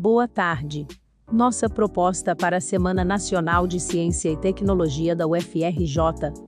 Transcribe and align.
Boa 0.00 0.28
tarde. 0.28 0.86
Nossa 1.30 1.68
proposta 1.68 2.36
para 2.36 2.58
a 2.58 2.60
Semana 2.60 3.04
Nacional 3.04 3.66
de 3.66 3.80
Ciência 3.80 4.30
e 4.30 4.36
Tecnologia 4.36 5.14
da 5.16 5.26
UFRJ 5.26 5.98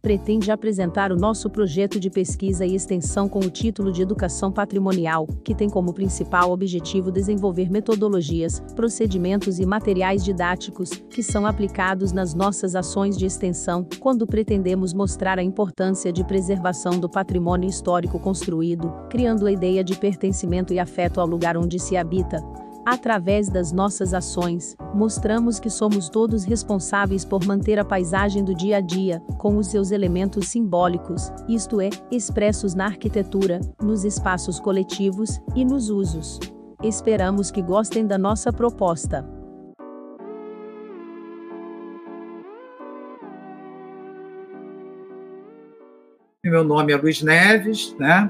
pretende 0.00 0.52
apresentar 0.52 1.10
o 1.10 1.16
nosso 1.16 1.50
projeto 1.50 1.98
de 1.98 2.08
pesquisa 2.08 2.64
e 2.64 2.76
extensão 2.76 3.28
com 3.28 3.40
o 3.40 3.50
título 3.50 3.90
de 3.90 4.02
Educação 4.02 4.52
Patrimonial, 4.52 5.26
que 5.42 5.52
tem 5.52 5.68
como 5.68 5.92
principal 5.92 6.52
objetivo 6.52 7.10
desenvolver 7.10 7.68
metodologias, 7.72 8.60
procedimentos 8.76 9.58
e 9.58 9.66
materiais 9.66 10.24
didáticos 10.24 10.90
que 11.10 11.20
são 11.20 11.44
aplicados 11.44 12.12
nas 12.12 12.34
nossas 12.34 12.76
ações 12.76 13.18
de 13.18 13.26
extensão, 13.26 13.84
quando 13.98 14.28
pretendemos 14.28 14.94
mostrar 14.94 15.40
a 15.40 15.42
importância 15.42 16.12
de 16.12 16.22
preservação 16.22 17.00
do 17.00 17.08
patrimônio 17.08 17.68
histórico 17.68 18.20
construído, 18.20 18.92
criando 19.10 19.44
a 19.44 19.50
ideia 19.50 19.82
de 19.82 19.98
pertencimento 19.98 20.72
e 20.72 20.78
afeto 20.78 21.20
ao 21.20 21.26
lugar 21.26 21.56
onde 21.56 21.80
se 21.80 21.96
habita. 21.96 22.40
Através 22.90 23.48
das 23.48 23.70
nossas 23.70 24.12
ações, 24.12 24.76
mostramos 24.92 25.60
que 25.60 25.70
somos 25.70 26.08
todos 26.08 26.42
responsáveis 26.42 27.24
por 27.24 27.46
manter 27.46 27.78
a 27.78 27.84
paisagem 27.84 28.42
do 28.42 28.52
dia 28.52 28.78
a 28.78 28.80
dia, 28.80 29.20
com 29.38 29.56
os 29.58 29.68
seus 29.68 29.92
elementos 29.92 30.48
simbólicos, 30.48 31.30
isto 31.48 31.80
é, 31.80 31.88
expressos 32.10 32.74
na 32.74 32.86
arquitetura, 32.86 33.60
nos 33.80 34.04
espaços 34.04 34.58
coletivos 34.58 35.40
e 35.54 35.64
nos 35.64 35.88
usos. 35.88 36.40
Esperamos 36.82 37.52
que 37.52 37.62
gostem 37.62 38.04
da 38.04 38.18
nossa 38.18 38.52
proposta. 38.52 39.24
Meu 46.44 46.64
nome 46.64 46.92
é 46.92 46.96
Luiz 46.96 47.22
Neves, 47.22 47.94
né? 48.00 48.28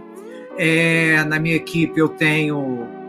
É, 0.59 1.25
na 1.25 1.41
minha 1.41 1.57
equipe 1.57 1.99
eu 1.99 2.11
tenho 2.11 3.00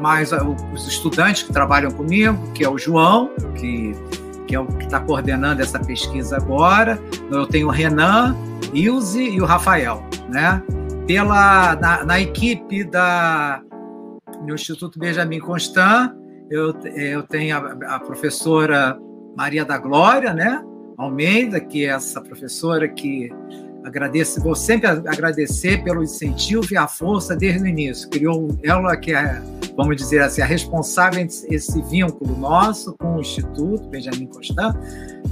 mais 0.00 0.32
os 0.32 0.88
estudantes 0.88 1.42
que 1.42 1.52
trabalham 1.52 1.90
comigo, 1.90 2.50
que 2.52 2.64
é 2.64 2.68
o 2.68 2.78
João, 2.78 3.30
que, 3.54 3.94
que 4.46 4.54
é 4.54 4.60
o 4.60 4.66
que 4.66 4.84
está 4.84 4.98
coordenando 4.98 5.62
essa 5.62 5.78
pesquisa 5.78 6.36
agora. 6.36 6.98
Eu 7.30 7.46
tenho 7.46 7.68
o 7.68 7.70
Renan, 7.70 8.34
Ilse 8.72 9.22
e 9.22 9.40
o 9.40 9.44
Rafael, 9.44 10.02
né? 10.28 10.62
Pela, 11.06 11.76
na, 11.76 12.04
na 12.04 12.20
equipe 12.20 12.84
da, 12.84 13.62
do 14.46 14.54
Instituto 14.54 14.98
Benjamin 14.98 15.40
Constant, 15.40 16.12
eu, 16.50 16.74
eu 16.94 17.22
tenho 17.24 17.56
a, 17.56 17.96
a 17.96 18.00
professora 18.00 18.98
Maria 19.36 19.64
da 19.64 19.78
Glória, 19.78 20.32
né? 20.32 20.64
Almeida, 20.96 21.60
que 21.60 21.84
é 21.84 21.88
essa 21.88 22.20
professora 22.20 22.88
que 22.88 23.30
agradeço, 23.84 24.40
vou 24.40 24.54
sempre 24.54 24.86
agradecer 24.86 25.82
pelo 25.82 26.02
incentivo 26.02 26.66
e 26.70 26.76
a 26.76 26.86
força 26.86 27.34
desde 27.34 27.62
o 27.62 27.66
início. 27.66 28.08
Criou 28.08 28.48
ela 28.62 28.96
que 28.96 29.12
é 29.14 29.40
vamos 29.76 29.96
dizer 29.96 30.20
assim, 30.20 30.42
a 30.42 30.44
responsável 30.44 31.26
esse 31.26 31.82
vínculo 31.82 32.36
nosso 32.36 32.94
com 32.98 33.16
o 33.16 33.20
Instituto 33.20 33.88
Benjamin 33.88 34.26
Constant, 34.26 34.76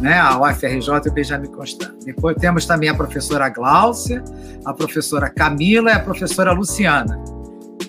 né, 0.00 0.18
a 0.18 0.40
UFRJ 0.40 0.88
e 1.04 1.08
o 1.08 1.12
Benjamin 1.12 1.48
Constant. 1.48 1.94
Depois 2.04 2.36
temos 2.36 2.64
também 2.64 2.88
a 2.88 2.94
professora 2.94 3.48
Gláucia, 3.50 4.24
a 4.64 4.72
professora 4.72 5.28
Camila 5.28 5.90
e 5.90 5.92
a 5.92 6.00
professora 6.00 6.52
Luciana, 6.52 7.22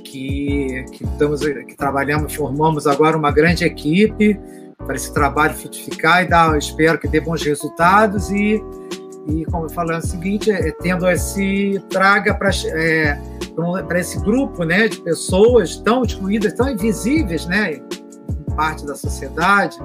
que, 0.04 0.86
que, 0.92 1.06
estamos, 1.06 1.40
que 1.42 1.78
trabalhamos, 1.78 2.36
formamos 2.36 2.88
agora 2.88 3.18
uma 3.18 3.32
grande 3.32 3.64
equipe 3.64 4.40
para 4.78 4.96
esse 4.96 5.14
trabalho 5.14 5.54
frutificar 5.54 6.24
e 6.24 6.28
dar, 6.28 6.58
espero 6.58 7.00
que 7.00 7.08
dê 7.08 7.20
bons 7.20 7.44
resultados 7.44 8.30
e 8.32 8.62
e 9.30 9.46
como 9.46 9.70
falando 9.70 10.04
o 10.04 10.08
seguinte, 10.08 10.52
é, 10.52 10.72
tendo 10.82 11.10
esse 11.10 11.82
traga 11.90 12.34
para 12.34 12.50
é, 12.66 13.18
para 13.88 14.00
esse 14.00 14.20
grupo 14.20 14.64
né, 14.64 14.88
de 14.88 15.02
pessoas 15.02 15.76
tão 15.78 16.04
excluídas, 16.04 16.54
tão 16.54 16.70
invisíveis, 16.70 17.46
né, 17.46 17.82
parte 18.56 18.86
da 18.86 18.96
sociedade, 18.96 19.78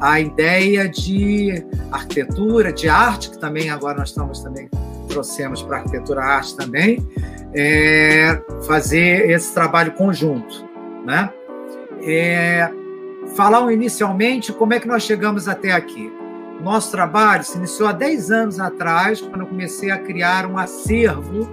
a 0.00 0.20
ideia 0.20 0.88
de 0.88 1.64
arquitetura, 1.90 2.72
de 2.72 2.88
arte, 2.88 3.30
que 3.30 3.38
também 3.38 3.70
agora 3.70 3.98
nós 3.98 4.10
estamos 4.10 4.40
também 4.40 4.68
trouxemos 5.08 5.62
para 5.62 5.78
arquitetura 5.78 6.22
arte 6.22 6.56
também, 6.56 7.06
é, 7.54 8.40
fazer 8.66 9.30
esse 9.30 9.52
trabalho 9.54 9.92
conjunto, 9.92 10.68
né? 11.04 11.30
É, 12.02 12.70
falar 13.34 13.72
inicialmente 13.72 14.52
como 14.52 14.74
é 14.74 14.80
que 14.80 14.86
nós 14.86 15.02
chegamos 15.02 15.48
até 15.48 15.72
aqui. 15.72 16.12
Nosso 16.60 16.90
trabalho 16.90 17.44
se 17.44 17.56
iniciou 17.56 17.88
há 17.88 17.92
10 17.92 18.30
anos 18.30 18.60
atrás, 18.60 19.20
quando 19.20 19.40
eu 19.40 19.46
comecei 19.46 19.90
a 19.90 19.98
criar 19.98 20.44
um 20.44 20.58
acervo 20.58 21.48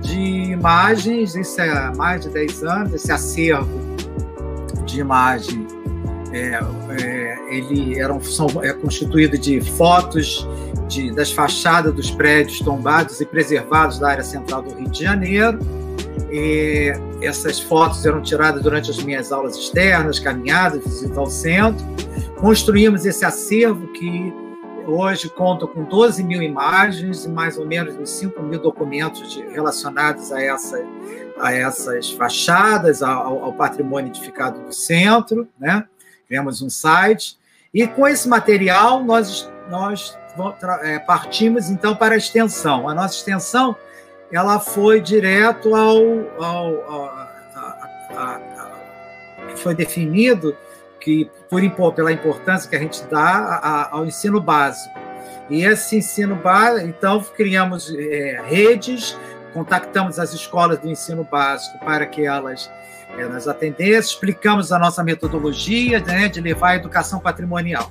de 0.00 0.20
imagens, 0.52 1.34
isso 1.34 1.60
é 1.60 1.92
mais 1.96 2.22
de 2.22 2.28
10 2.30 2.62
anos, 2.62 2.94
esse 2.94 3.10
acervo 3.10 3.80
de 4.84 5.00
imagem, 5.00 5.66
é, 6.32 6.60
é, 7.02 7.38
ele 7.50 7.98
era 7.98 8.12
um, 8.14 8.22
são, 8.22 8.46
é 8.62 8.72
constituído 8.72 9.36
de 9.36 9.60
fotos 9.60 10.46
de, 10.88 11.10
das 11.10 11.32
fachadas 11.32 11.92
dos 11.92 12.10
prédios 12.10 12.60
tombados 12.60 13.20
e 13.20 13.26
preservados 13.26 13.98
da 13.98 14.10
área 14.10 14.24
central 14.24 14.62
do 14.62 14.74
Rio 14.74 14.88
de 14.88 15.02
Janeiro. 15.02 15.58
E 16.30 16.92
essas 17.22 17.60
fotos 17.60 18.04
eram 18.04 18.20
tiradas 18.20 18.62
durante 18.62 18.90
as 18.90 19.02
minhas 19.02 19.30
aulas 19.30 19.56
externas, 19.56 20.18
caminhadas, 20.18 20.82
visitas 20.84 21.16
ao 21.16 21.26
centro. 21.26 21.84
Construímos 22.36 23.06
esse 23.06 23.24
acervo 23.24 23.86
que 23.88 24.32
hoje 24.86 25.28
conta 25.28 25.66
com 25.66 25.84
12 25.84 26.22
mil 26.22 26.42
imagens 26.42 27.24
e 27.24 27.28
mais 27.28 27.58
ou 27.58 27.66
menos 27.66 27.94
uns 27.96 28.10
5 28.10 28.40
mil 28.42 28.60
documentos 28.60 29.32
de, 29.32 29.42
relacionados 29.48 30.32
a, 30.32 30.40
essa, 30.40 30.84
a 31.38 31.52
essas 31.52 32.10
fachadas, 32.10 33.02
ao, 33.02 33.44
ao, 33.44 33.52
patrimônio 33.52 34.10
edificado 34.10 34.60
do 34.60 34.72
centro. 34.72 35.48
Né? 35.58 35.84
Criamos 36.26 36.62
um 36.62 36.70
site. 36.70 37.38
E 37.72 37.86
com 37.86 38.06
esse 38.06 38.28
material, 38.28 39.02
nós, 39.04 39.50
nós 39.70 40.16
é, 40.82 40.98
partimos 40.98 41.68
então 41.68 41.94
para 41.94 42.14
a 42.14 42.18
extensão. 42.18 42.88
A 42.88 42.94
nossa 42.94 43.14
extensão 43.14 43.76
ela 44.30 44.58
foi 44.58 45.00
direto 45.00 45.74
ao, 45.74 45.98
ao, 46.42 46.84
a, 46.88 47.28
a, 47.54 48.16
a, 48.16 49.56
foi 49.56 49.74
definido 49.74 50.56
que 51.00 51.30
por 51.48 51.62
pela 51.92 52.12
importância 52.12 52.68
que 52.68 52.74
a 52.74 52.80
gente 52.80 53.04
dá 53.04 53.88
ao 53.92 54.04
ensino 54.04 54.40
básico. 54.40 54.92
E 55.48 55.62
esse 55.62 55.96
ensino 55.96 56.34
básico, 56.34 56.88
então, 56.88 57.24
criamos 57.36 57.94
é, 57.96 58.42
redes, 58.44 59.16
contactamos 59.54 60.18
as 60.18 60.34
escolas 60.34 60.78
do 60.80 60.88
ensino 60.88 61.22
básico 61.22 61.78
para 61.78 62.04
que 62.06 62.26
elas 62.26 62.68
é, 63.16 63.24
nos 63.24 63.46
atendessem, 63.46 64.12
explicamos 64.14 64.72
a 64.72 64.78
nossa 64.78 65.04
metodologia 65.04 66.00
né, 66.00 66.28
de 66.28 66.40
levar 66.40 66.70
a 66.70 66.76
educação 66.76 67.20
patrimonial. 67.20 67.90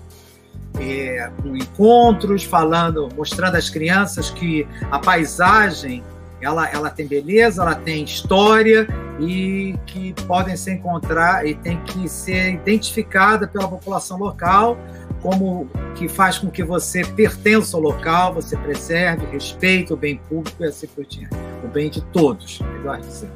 É, 0.78 1.32
com 1.42 1.56
encontros, 1.56 2.44
falando, 2.44 3.08
mostrando 3.16 3.56
às 3.56 3.70
crianças 3.70 4.30
que 4.30 4.68
a 4.92 5.00
paisagem 5.00 6.04
ela, 6.46 6.70
ela 6.70 6.90
tem 6.90 7.08
beleza, 7.08 7.62
ela 7.62 7.76
tem 7.76 8.04
história 8.04 8.88
e 9.20 9.76
que 9.86 10.14
podem 10.28 10.56
se 10.56 10.72
encontrar 10.72 11.46
e 11.46 11.56
tem 11.56 11.82
que 11.82 12.08
ser 12.08 12.54
identificada 12.54 13.48
pela 13.48 13.68
população 13.68 14.18
local 14.18 14.78
como 15.22 15.68
que 15.96 16.08
faz 16.08 16.38
com 16.38 16.52
que 16.52 16.64
você 16.64 17.04
pertença 17.04 17.76
ao 17.76 17.82
local, 17.82 18.32
você 18.32 18.56
preserve, 18.56 19.26
respeite 19.26 19.92
o 19.92 19.98
bem 19.98 20.18
público 20.30 20.64
e 20.64 20.68
assim 20.68 20.86
por 20.86 21.04
diante, 21.04 21.36
o 21.64 21.68
bem 21.68 21.90
de 21.90 22.02
todos, 22.02 22.60
melhor 22.60 23.00
dizendo. 23.00 23.34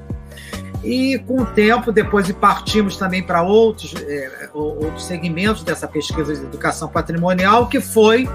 E 0.83 1.17
com 1.19 1.41
o 1.41 1.45
tempo, 1.47 1.91
depois 1.91 2.31
partimos 2.33 2.95
também 2.95 3.23
para 3.23 3.41
outros, 3.41 3.95
é, 3.95 4.49
outros 4.53 5.03
segmentos 5.03 5.63
dessa 5.63 5.87
pesquisa 5.87 6.35
de 6.35 6.41
educação 6.41 6.87
patrimonial, 6.87 7.67
que 7.67 7.81
foi 7.81 8.29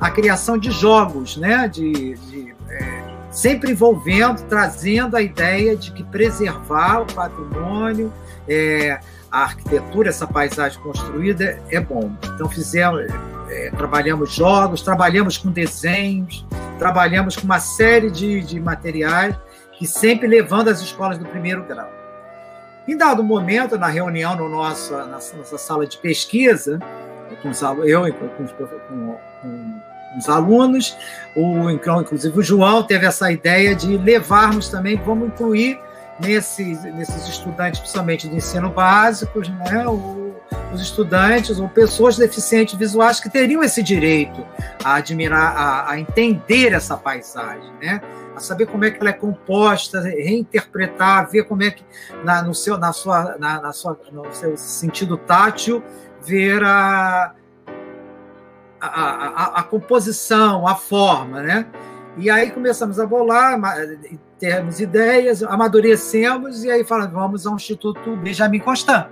a 0.00 0.08
criação 0.08 0.56
de 0.56 0.70
jogos, 0.70 1.36
né, 1.36 1.66
de, 1.66 2.14
de 2.14 2.54
é, 2.70 3.11
sempre 3.32 3.72
envolvendo, 3.72 4.42
trazendo 4.42 5.16
a 5.16 5.22
ideia 5.22 5.74
de 5.74 5.90
que 5.90 6.04
preservar 6.04 7.00
o 7.00 7.06
patrimônio, 7.12 8.12
é, 8.46 9.00
a 9.30 9.44
arquitetura, 9.44 10.10
essa 10.10 10.26
paisagem 10.26 10.80
construída 10.82 11.58
é 11.70 11.80
bom. 11.80 12.12
Então 12.34 12.48
fizemos, 12.48 13.10
é, 13.48 13.70
trabalhamos 13.70 14.32
jogos, 14.32 14.82
trabalhamos 14.82 15.38
com 15.38 15.50
desenhos, 15.50 16.46
trabalhamos 16.78 17.34
com 17.34 17.44
uma 17.44 17.58
série 17.58 18.10
de, 18.10 18.42
de 18.42 18.60
materiais 18.60 19.34
que 19.78 19.86
sempre 19.86 20.28
levando 20.28 20.68
as 20.68 20.80
escolas 20.82 21.16
do 21.16 21.24
primeiro 21.24 21.64
grau. 21.64 21.90
Em 22.86 22.96
dado 22.96 23.24
momento, 23.24 23.78
na 23.78 23.86
reunião 23.86 24.36
no 24.36 24.48
nosso, 24.48 24.92
na 24.92 25.06
nossa 25.06 25.56
sala 25.56 25.86
de 25.86 25.96
pesquisa, 25.96 26.78
com 27.40 27.48
os, 27.48 27.62
eu 27.62 28.12
com, 28.12 28.28
com, 28.28 29.18
com 29.42 29.71
os 30.18 30.28
alunos, 30.28 30.96
o, 31.34 31.70
inclusive 31.70 32.38
o 32.38 32.42
João 32.42 32.82
teve 32.82 33.06
essa 33.06 33.30
ideia 33.30 33.74
de 33.74 33.96
levarmos 33.96 34.68
também, 34.68 34.96
vamos 34.96 35.28
incluir 35.28 35.78
nesses, 36.20 36.82
nesses 36.84 37.28
estudantes, 37.28 37.80
principalmente 37.80 38.28
do 38.28 38.36
ensino 38.36 38.70
básico, 38.70 39.40
né, 39.40 39.86
o, 39.86 40.34
os 40.72 40.80
estudantes 40.80 41.58
ou 41.58 41.68
pessoas 41.68 42.16
deficientes 42.16 42.74
visuais 42.74 43.20
que 43.20 43.30
teriam 43.30 43.62
esse 43.62 43.82
direito 43.82 44.44
a 44.84 44.96
admirar, 44.96 45.56
a, 45.56 45.90
a 45.90 45.98
entender 45.98 46.72
essa 46.72 46.96
paisagem, 46.96 47.72
né? 47.80 48.00
a 48.34 48.40
saber 48.40 48.66
como 48.66 48.84
é 48.84 48.90
que 48.90 48.98
ela 48.98 49.10
é 49.10 49.12
composta, 49.12 50.00
reinterpretar, 50.00 51.30
ver 51.30 51.44
como 51.44 51.62
é 51.62 51.70
que 51.70 51.84
na, 52.24 52.42
no 52.42 52.54
seu, 52.54 52.78
na 52.78 52.92
sua, 52.92 53.36
na, 53.38 53.60
na 53.60 53.72
sua, 53.72 53.98
no 54.10 54.24
seu 54.32 54.56
sentido 54.56 55.18
tátil, 55.18 55.82
ver 56.22 56.62
a, 56.64 57.34
a, 58.86 58.88
a, 58.88 59.60
a, 59.60 59.62
composição, 59.62 60.66
a 60.66 60.74
forma, 60.74 61.40
né? 61.40 61.66
E 62.16 62.28
aí 62.28 62.50
começamos 62.50 62.98
a 62.98 63.06
bolar, 63.06 63.58
termos 64.38 64.80
ideias, 64.80 65.42
amadurecemos 65.42 66.64
e 66.64 66.70
aí 66.70 66.84
falamos, 66.84 67.12
vamos 67.12 67.46
ao 67.46 67.54
Instituto 67.54 68.16
Benjamin 68.16 68.58
Constant, 68.58 69.06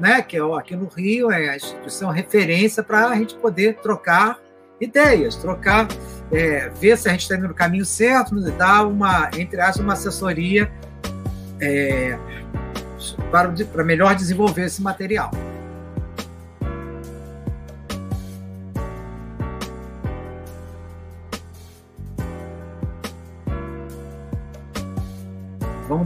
né? 0.00 0.20
Que 0.22 0.36
é 0.36 0.40
aqui 0.56 0.74
no 0.74 0.88
Rio 0.88 1.30
é 1.30 1.50
a 1.50 1.56
instituição 1.56 2.10
referência 2.10 2.82
para 2.82 3.06
a 3.06 3.14
gente 3.14 3.36
poder 3.36 3.76
trocar 3.76 4.40
ideias, 4.80 5.36
trocar, 5.36 5.86
é, 6.32 6.68
ver 6.70 6.98
se 6.98 7.08
a 7.08 7.12
gente 7.12 7.22
está 7.22 7.36
indo 7.36 7.48
no 7.48 7.54
caminho 7.54 7.84
certo, 7.84 8.34
nos 8.34 8.50
dar 8.52 8.86
uma, 8.86 9.30
entre 9.38 9.60
aspas, 9.60 9.82
uma 9.82 9.92
assessoria 9.92 10.70
é, 11.60 12.18
para, 13.30 13.52
para 13.72 13.84
melhor 13.84 14.14
desenvolver 14.16 14.64
esse 14.64 14.82
material. 14.82 15.30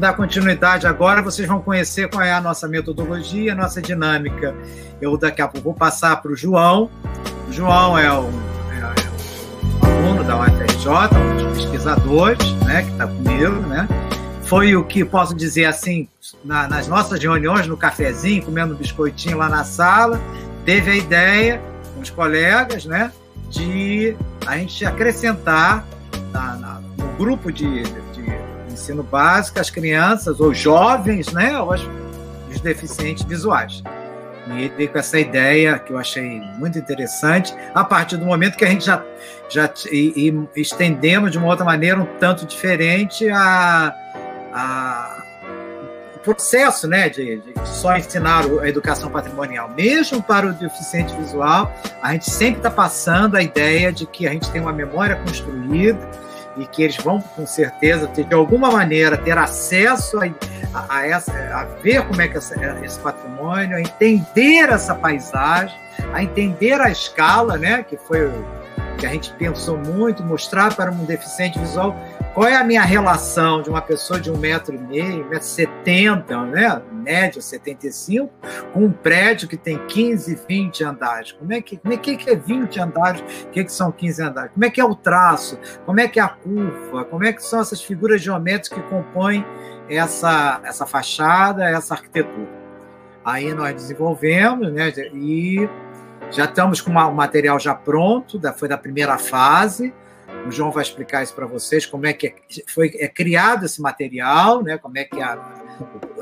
Dar 0.00 0.14
continuidade 0.14 0.86
agora, 0.86 1.20
vocês 1.20 1.46
vão 1.46 1.60
conhecer 1.60 2.08
qual 2.08 2.22
é 2.22 2.32
a 2.32 2.40
nossa 2.40 2.66
metodologia, 2.66 3.52
a 3.52 3.54
nossa 3.54 3.82
dinâmica. 3.82 4.56
Eu 5.00 5.16
daqui 5.16 5.42
a 5.42 5.46
pouco 5.46 5.64
vou 5.64 5.74
passar 5.74 6.20
para 6.22 6.32
o 6.32 6.36
João. 6.36 6.90
O 7.48 7.52
João 7.52 7.98
é 7.98 8.10
um 8.10 8.30
aluno 9.82 10.24
da 10.24 10.40
UFRJ, 10.40 10.88
um 11.14 11.36
dos 11.36 11.56
pesquisadores, 11.58 12.52
né, 12.64 12.82
que 12.82 12.90
está 12.90 13.06
comigo, 13.06 13.60
né? 13.66 13.86
Foi 14.42 14.74
o 14.74 14.82
que 14.82 15.04
posso 15.04 15.34
dizer 15.34 15.66
assim, 15.66 16.08
na, 16.42 16.66
nas 16.66 16.88
nossas 16.88 17.22
reuniões, 17.22 17.66
no 17.66 17.76
cafezinho, 17.76 18.42
comendo 18.42 18.74
biscoitinho 18.74 19.36
lá 19.36 19.48
na 19.48 19.64
sala, 19.64 20.18
teve 20.64 20.90
a 20.90 20.96
ideia 20.96 21.60
com 21.94 22.00
os 22.00 22.10
colegas, 22.10 22.86
né, 22.86 23.12
de 23.50 24.16
a 24.46 24.56
gente 24.56 24.84
acrescentar 24.84 25.84
na, 26.32 26.56
na, 26.56 26.80
no 26.96 27.12
grupo 27.18 27.52
de, 27.52 27.82
ensino 28.80 29.02
básico 29.02 29.60
as 29.60 29.70
crianças 29.70 30.40
ou 30.40 30.54
jovens, 30.54 31.32
né, 31.32 31.60
os, 31.60 31.80
deficientes 32.60 33.24
visuais. 33.24 33.82
E 34.48 34.64
ele 34.64 34.88
com 34.88 34.98
essa 34.98 35.18
ideia 35.18 35.78
que 35.78 35.92
eu 35.92 35.98
achei 35.98 36.40
muito 36.58 36.76
interessante, 36.78 37.54
a 37.72 37.84
partir 37.84 38.16
do 38.16 38.26
momento 38.26 38.56
que 38.56 38.64
a 38.64 38.68
gente 38.68 38.84
já, 38.84 39.02
já 39.48 39.72
e, 39.90 40.34
e 40.56 40.60
estendemos 40.60 41.30
de 41.30 41.38
uma 41.38 41.46
outra 41.46 41.64
maneira 41.64 42.00
um 42.00 42.06
tanto 42.18 42.44
diferente 42.44 43.28
a, 43.30 43.94
a 44.52 45.16
o 46.16 46.18
processo 46.22 46.86
né, 46.86 47.08
de, 47.08 47.38
de, 47.38 47.54
só 47.64 47.96
ensinar 47.96 48.44
a 48.44 48.68
educação 48.68 49.10
patrimonial. 49.10 49.70
Mesmo 49.74 50.22
para 50.22 50.48
o 50.48 50.52
deficiente 50.52 51.14
visual, 51.16 51.72
a 52.02 52.12
gente 52.12 52.30
sempre 52.30 52.58
está 52.58 52.70
passando 52.70 53.36
a 53.36 53.42
ideia 53.42 53.90
de 53.90 54.04
que 54.04 54.26
a 54.26 54.32
gente 54.32 54.50
tem 54.50 54.60
uma 54.60 54.72
memória 54.72 55.16
construída 55.16 55.98
e 56.56 56.66
que 56.66 56.82
eles 56.82 56.96
vão, 56.96 57.20
com 57.20 57.46
certeza, 57.46 58.06
ter, 58.08 58.24
de 58.24 58.34
alguma 58.34 58.70
maneira, 58.70 59.16
ter 59.16 59.36
acesso 59.38 60.18
a, 60.18 60.86
a, 60.88 61.06
essa, 61.06 61.32
a 61.32 61.64
ver 61.82 62.06
como 62.06 62.20
é 62.20 62.28
que 62.28 62.36
essa, 62.36 62.54
esse 62.84 62.98
patrimônio, 62.98 63.76
a 63.76 63.80
entender 63.80 64.68
essa 64.68 64.94
paisagem, 64.94 65.76
a 66.12 66.22
entender 66.22 66.80
a 66.80 66.90
escala, 66.90 67.56
né, 67.56 67.82
que 67.82 67.96
foi 67.96 68.30
que 68.98 69.06
a 69.06 69.10
gente 69.10 69.32
pensou 69.32 69.78
muito, 69.78 70.22
mostrar 70.22 70.74
para 70.74 70.90
um 70.90 71.04
deficiente 71.04 71.58
visual 71.58 71.96
qual 72.34 72.46
é 72.46 72.56
a 72.56 72.62
minha 72.62 72.82
relação 72.82 73.60
de 73.60 73.68
uma 73.68 73.82
pessoa 73.82 74.20
de 74.20 74.30
um 74.30 74.36
metro 74.36 74.74
e 74.74 74.78
meio, 74.78 75.28
metro 75.28 75.46
setenta, 75.46 76.40
né, 76.44 76.80
média 76.92 77.42
75, 77.42 78.32
com 78.72 78.84
um 78.84 78.92
prédio 78.92 79.48
que 79.48 79.56
tem 79.56 79.78
15, 79.86 80.40
20 80.48 80.84
andares. 80.84 81.32
Como 81.32 81.52
é 81.52 81.60
que, 81.60 81.76
como 81.76 81.92
é, 81.92 81.96
que 81.96 82.30
é 82.30 82.36
20 82.36 82.80
andares? 82.80 83.20
O 83.20 83.50
que, 83.50 83.64
que 83.64 83.72
são 83.72 83.90
15 83.90 84.22
andares? 84.22 84.52
Como 84.52 84.64
é 84.64 84.70
que 84.70 84.80
é 84.80 84.84
o 84.84 84.94
traço? 84.94 85.58
Como 85.84 85.98
é 85.98 86.06
que 86.06 86.20
é 86.20 86.22
a 86.22 86.28
curva? 86.28 87.04
Como 87.04 87.24
é 87.24 87.32
que 87.32 87.42
são 87.42 87.60
essas 87.60 87.82
figuras 87.82 88.22
geométricas 88.22 88.78
que 88.78 88.88
compõem 88.88 89.44
essa, 89.88 90.60
essa 90.62 90.86
fachada, 90.86 91.68
essa 91.68 91.94
arquitetura? 91.94 92.60
Aí 93.24 93.52
nós 93.52 93.74
desenvolvemos, 93.74 94.72
né, 94.72 94.92
e 95.12 95.68
já 96.30 96.44
estamos 96.44 96.80
com 96.80 96.92
o 96.92 97.14
material 97.14 97.58
já 97.58 97.74
pronto, 97.74 98.38
da, 98.38 98.52
foi 98.52 98.68
da 98.68 98.78
primeira 98.78 99.18
fase, 99.18 99.92
o 100.46 100.50
João 100.50 100.70
vai 100.70 100.82
explicar 100.82 101.22
isso 101.22 101.34
para 101.34 101.46
vocês, 101.46 101.86
como 101.86 102.06
é 102.06 102.12
que 102.12 102.28
é, 102.28 102.34
foi 102.66 102.90
é 102.94 103.08
criado 103.08 103.64
esse 103.66 103.80
material, 103.80 104.62
né? 104.62 104.78
como 104.78 104.98
é 104.98 105.04
que 105.04 105.20
é 105.20 105.38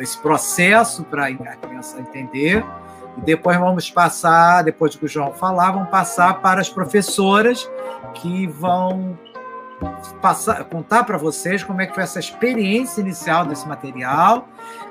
esse 0.00 0.18
processo 0.18 1.04
para 1.04 1.26
a 1.26 1.56
criança 1.56 2.00
entender. 2.00 2.64
E 3.16 3.20
depois 3.22 3.56
vamos 3.58 3.90
passar, 3.90 4.62
depois 4.62 4.94
que 4.94 5.04
o 5.04 5.08
João 5.08 5.32
falar, 5.32 5.72
vamos 5.72 5.88
passar 5.88 6.40
para 6.40 6.60
as 6.60 6.68
professoras 6.68 7.68
que 8.14 8.46
vão 8.46 9.18
passar, 10.20 10.64
contar 10.64 11.04
para 11.04 11.16
vocês 11.16 11.62
como 11.62 11.80
é 11.80 11.86
que 11.86 11.94
foi 11.94 12.04
essa 12.04 12.18
experiência 12.18 13.00
inicial 13.00 13.44
desse 13.44 13.66
material. 13.66 14.48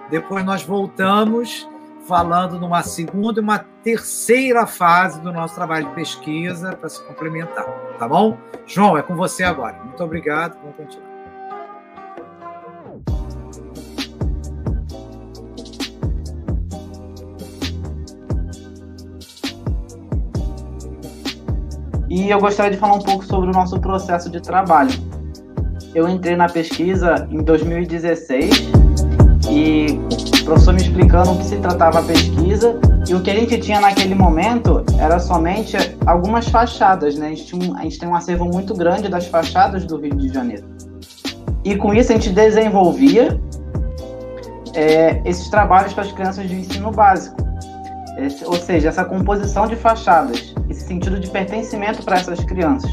Depois 0.10 0.44
nós 0.44 0.64
voltamos 0.64 1.68
falando 2.08 2.58
numa 2.58 2.82
segunda 2.82 3.40
e 3.40 3.44
uma 3.44 3.60
terceira 3.84 4.66
fase 4.66 5.20
do 5.20 5.32
nosso 5.32 5.54
trabalho 5.54 5.88
de 5.90 5.94
pesquisa 5.94 6.74
para 6.76 6.88
se 6.88 7.04
complementar, 7.04 7.66
tá 8.00 8.08
bom? 8.08 8.38
João, 8.66 8.98
é 8.98 9.02
com 9.02 9.16
você 9.16 9.44
agora. 9.44 9.76
Muito 9.84 10.02
obrigado, 10.02 10.58
vamos 10.62 10.78
continuar. 10.78 11.08
E 22.10 22.30
eu 22.30 22.40
gostaria 22.40 22.72
de 22.72 22.78
falar 22.78 22.94
um 22.94 23.02
pouco 23.02 23.26
sobre 23.26 23.50
o 23.50 23.54
nosso 23.54 23.80
processo 23.82 24.30
de 24.30 24.42
trabalho. 24.42 24.92
Eu 25.94 26.08
entrei 26.08 26.38
na 26.38 26.48
pesquisa 26.48 27.28
em 27.30 27.44
2016 27.44 28.77
e 29.58 30.44
professor 30.48 30.74
me 30.74 30.82
explicando 30.82 31.32
o 31.32 31.38
que 31.38 31.44
se 31.44 31.58
tratava 31.58 32.00
a 32.00 32.04
pesquisa 32.04 32.80
e 33.08 33.14
o 33.14 33.22
que 33.22 33.30
a 33.30 33.36
gente 33.36 33.58
tinha 33.58 33.82
naquele 33.82 34.16
momento 34.16 34.84
era 34.98 35.20
somente 35.20 35.76
algumas 36.06 36.48
fachadas, 36.48 37.18
né? 37.18 37.28
A 37.28 37.30
gente, 37.32 37.46
tinha, 37.46 37.78
a 37.78 37.82
gente 37.82 38.00
tem 38.00 38.08
um 38.08 38.16
acervo 38.16 38.46
muito 38.46 38.74
grande 38.74 39.10
das 39.10 39.28
fachadas 39.28 39.84
do 39.86 39.98
Rio 39.98 40.16
de 40.16 40.30
Janeiro. 40.30 40.64
E 41.66 41.76
com 41.76 41.94
isso 41.94 42.14
a 42.14 42.16
gente 42.16 42.30
desenvolvia 42.30 43.42
é, 44.74 45.22
esses 45.26 45.50
trabalhos 45.50 45.92
para 45.92 46.04
as 46.04 46.14
crianças 46.14 46.48
de 46.48 46.56
ensino 46.56 46.92
básico. 46.92 47.36
Esse, 48.18 48.46
ou 48.46 48.56
seja, 48.56 48.88
essa 48.88 49.04
composição 49.04 49.68
de 49.68 49.76
fachadas, 49.76 50.56
esse 50.70 50.88
sentido 50.88 51.20
de 51.20 51.30
pertencimento 51.30 52.04
para 52.04 52.18
essas 52.18 52.40
crianças. 52.46 52.90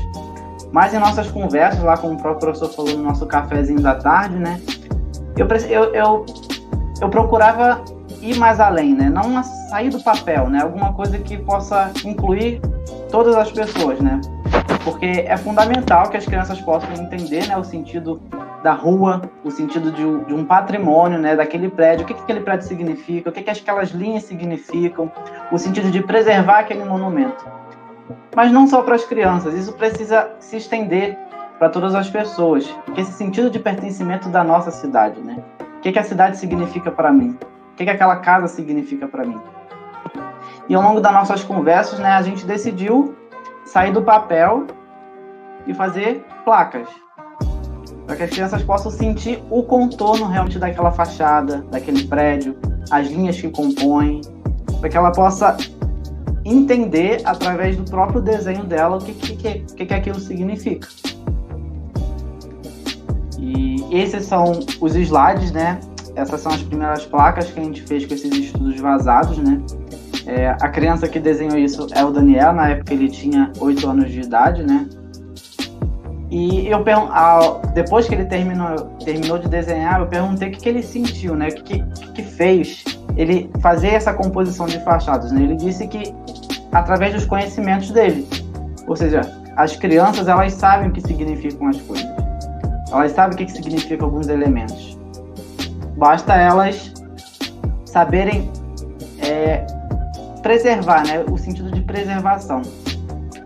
Mas 0.73 0.93
em 0.93 0.99
nossas 0.99 1.31
conversas, 1.31 1.85
lá 1.85 1.97
como 1.97 2.15
o 2.15 2.17
próprio 2.17 2.53
professor 2.53 2.75
falou 2.75 2.97
no 2.97 3.05
nosso 3.05 3.27
cafezinho 3.27 3.81
da 3.81 3.95
tarde, 3.95 4.37
né? 4.37 4.61
Eu, 5.37 5.49
eu, 5.69 5.95
eu 5.95 6.27
eu 7.01 7.09
procurava 7.09 7.85
ir 8.21 8.37
mais 8.39 8.61
além, 8.61 8.95
né? 8.95 9.09
Não 9.09 9.43
sair 9.43 9.91
do 9.91 10.03
papel, 10.03 10.49
né? 10.49 10.63
Alguma 10.63 10.93
coisa 10.93 11.19
que 11.19 11.37
possa 11.37 11.93
incluir 12.05 12.61
todas 13.11 13.35
as 13.37 13.51
pessoas, 13.51 14.01
né? 14.01 14.21
Porque 14.85 15.25
é 15.27 15.37
fundamental 15.37 16.09
que 16.11 16.17
as 16.17 16.25
crianças 16.25 16.61
possam 16.61 16.93
entender, 16.93 17.47
né, 17.49 17.57
o 17.57 17.65
sentido 17.65 18.21
da 18.63 18.73
rua, 18.73 19.23
o 19.43 19.51
sentido 19.51 19.91
de, 19.91 20.25
de 20.25 20.35
um 20.35 20.45
patrimônio, 20.45 21.19
né, 21.19 21.37
daquele 21.37 21.69
prédio, 21.69 22.05
o 22.05 22.07
que, 22.07 22.15
que 22.15 22.23
aquele 22.23 22.41
prédio 22.41 22.67
significa, 22.67 23.31
o 23.31 23.33
que, 23.33 23.43
que 23.43 23.51
aquelas 23.51 23.91
linhas 23.91 24.25
significam, 24.25 25.11
o 25.51 25.59
sentido 25.59 25.91
de 25.91 26.03
preservar 26.03 26.61
aquele 26.61 26.85
monumento. 26.85 27.47
Mas 28.35 28.51
não 28.51 28.67
só 28.67 28.83
para 28.83 28.95
as 28.95 29.05
crianças, 29.05 29.55
isso 29.55 29.73
precisa 29.73 30.31
se 30.39 30.57
estender 30.57 31.17
para 31.59 31.69
todas 31.69 31.95
as 31.95 32.11
pessoas, 32.11 32.69
esse 32.97 33.13
sentido 33.13 33.51
de 33.51 33.59
pertencimento 33.59 34.29
da 34.29 34.43
nossa 34.43 34.71
cidade, 34.71 35.21
né? 35.21 35.43
Que, 35.85 35.93
que 35.93 35.99
a 35.99 36.03
cidade 36.05 36.39
significa 36.39 36.91
para 36.91 37.13
mim? 37.13 37.37
O 37.73 37.77
que, 37.77 37.85
que 37.85 37.91
aquela 37.91 38.17
casa 38.17 38.49
significa 38.49 39.07
para 39.07 39.23
mim? 39.23 39.39
E 40.67 40.75
ao 40.75 40.83
longo 40.83 40.99
das 40.99 41.13
nossas 41.13 41.45
conversas, 41.45 41.99
né, 41.99 42.09
a 42.09 42.23
gente 42.23 42.47
decidiu 42.47 43.15
sair 43.67 43.93
do 43.93 44.01
papel 44.01 44.67
e 45.67 45.75
fazer 45.75 46.25
placas. 46.43 46.89
Para 48.07 48.17
que 48.17 48.23
as 48.23 48.31
crianças 48.31 48.63
possam 48.63 48.91
sentir 48.91 49.43
o 49.51 49.63
contorno 49.63 50.27
realmente 50.27 50.59
daquela 50.59 50.91
fachada, 50.91 51.63
daquele 51.71 52.05
prédio, 52.05 52.57
as 52.91 53.09
linhas 53.09 53.39
que 53.39 53.51
compõem, 53.51 54.23
para 54.81 54.89
que 54.89 54.97
ela 54.97 55.13
possa 55.13 55.55
entender 56.47 57.21
através 57.27 57.77
do 57.77 57.85
próprio 57.85 58.23
desenho 58.23 58.65
dela 58.65 58.97
o 58.97 59.01
que, 59.01 59.13
que, 59.13 59.37
que, 59.61 59.87
que 59.87 59.95
aquilo 59.95 60.19
significa. 60.19 60.89
Esses 63.95 64.25
são 64.27 64.53
os 64.81 64.97
slides, 64.97 65.53
né? 65.53 65.79
Essas 66.17 66.41
são 66.41 66.51
as 66.53 66.63
primeiras 66.63 67.05
placas 67.07 67.51
que 67.51 67.61
a 67.61 67.63
gente 67.63 67.83
fez 67.83 68.05
com 68.05 68.15
esses 68.15 68.33
estudos 68.33 68.81
vazados, 68.81 69.39
né? 69.39 69.61
É, 70.27 70.49
a 70.49 70.69
criança 70.69 71.07
que 71.07 71.21
desenhou 71.21 71.57
isso 71.57 71.87
é 71.93 72.05
o 72.05 72.11
Daniel, 72.11 72.53
na 72.53 72.71
época 72.71 72.93
ele 72.93 73.09
tinha 73.09 73.53
8 73.61 73.89
anos 73.89 74.11
de 74.11 74.21
idade, 74.21 74.65
né? 74.65 74.89
E 76.29 76.67
eu 76.67 76.83
depois 77.73 78.09
que 78.09 78.15
ele 78.17 78.25
terminou, 78.25 78.75
terminou 79.05 79.39
de 79.39 79.49
desenhar, 79.49 80.01
eu 80.01 80.07
perguntei 80.09 80.49
o 80.49 80.51
que, 80.51 80.59
que 80.59 80.69
ele 80.69 80.83
sentiu, 80.83 81.37
né? 81.37 81.49
O 81.49 81.55
que, 81.55 81.81
que, 81.81 82.13
que 82.15 82.23
fez 82.23 82.83
ele 83.17 83.49
fazer 83.61 83.89
essa 83.89 84.13
composição 84.13 84.67
de 84.67 84.81
fachadas. 84.81 85.31
Né? 85.31 85.43
Ele 85.43 85.55
disse 85.55 85.87
que 85.87 86.13
através 86.73 87.15
dos 87.15 87.25
conhecimentos 87.25 87.93
dele, 87.93 88.27
ou 88.89 88.97
seja, 88.97 89.21
as 89.57 89.77
crianças 89.77 90.27
elas 90.27 90.53
sabem 90.55 90.89
o 90.89 90.93
que 90.93 91.01
significam 91.01 91.69
as 91.69 91.81
coisas, 91.81 92.24
elas 93.01 93.13
sabem 93.13 93.35
o 93.35 93.39
que, 93.39 93.47
que 93.47 93.53
significam 93.53 94.07
alguns 94.07 94.29
elementos. 94.29 94.99
Basta 95.97 96.35
elas 96.35 96.93
saberem 97.85 98.51
é, 99.23 99.65
preservar, 100.43 101.07
né? 101.07 101.25
O 101.31 101.39
sentido 101.39 101.71
de 101.71 101.81
preservação. 101.81 102.63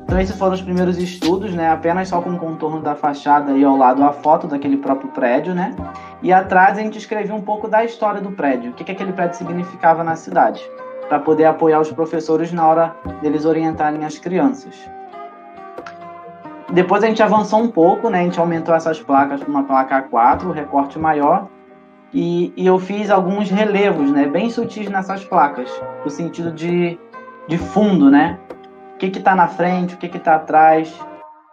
Então 0.08 0.18
esses 0.18 0.36
foram 0.36 0.54
os 0.54 0.62
primeiros 0.62 0.96
estudos, 0.96 1.52
né? 1.52 1.70
Apenas 1.70 2.08
só 2.08 2.22
com 2.22 2.30
o 2.30 2.38
contorno 2.38 2.80
da 2.80 2.94
fachada 2.94 3.52
e 3.52 3.62
ao 3.62 3.76
lado 3.76 4.02
a 4.02 4.10
foto 4.10 4.46
daquele 4.46 4.78
próprio 4.78 5.10
prédio, 5.10 5.54
né? 5.54 5.76
E 6.22 6.32
atrás 6.32 6.78
a 6.78 6.80
gente 6.80 6.96
escreveu 6.96 7.36
um 7.36 7.42
pouco 7.42 7.68
da 7.68 7.84
história 7.84 8.20
do 8.20 8.32
prédio, 8.32 8.70
o 8.70 8.74
que, 8.74 8.84
que 8.84 8.92
aquele 8.92 9.12
prédio 9.12 9.36
significava 9.36 10.02
na 10.02 10.16
cidade, 10.16 10.62
para 11.08 11.18
poder 11.18 11.44
apoiar 11.44 11.78
os 11.78 11.92
professores 11.92 12.50
na 12.52 12.66
hora 12.66 12.96
deles 13.20 13.44
orientarem 13.44 14.02
as 14.04 14.18
crianças. 14.18 14.74
Depois 16.78 17.02
a 17.02 17.08
gente 17.08 17.20
avançou 17.20 17.58
um 17.58 17.68
pouco, 17.68 18.08
né? 18.08 18.20
A 18.20 18.22
gente 18.22 18.38
aumentou 18.38 18.72
essas 18.72 19.02
placas 19.02 19.40
para 19.40 19.50
uma 19.50 19.64
placa 19.64 20.00
A4, 20.00 20.44
o 20.44 20.52
recorte 20.52 20.96
maior, 20.96 21.48
e, 22.14 22.52
e, 22.56 22.64
eu 22.64 22.78
fiz 22.78 23.10
alguns 23.10 23.50
relevos, 23.50 24.12
né? 24.12 24.28
Bem 24.28 24.48
sutis 24.48 24.88
nessas 24.88 25.24
placas, 25.24 25.68
no 26.04 26.08
sentido 26.08 26.52
de, 26.52 26.96
de 27.48 27.58
fundo, 27.58 28.08
né? 28.12 28.38
o 28.94 28.96
que 28.96 29.06
está 29.06 29.34
na 29.34 29.48
frente, 29.48 29.96
o 29.96 29.98
que 29.98 30.06
está 30.06 30.36
atrás, 30.36 30.88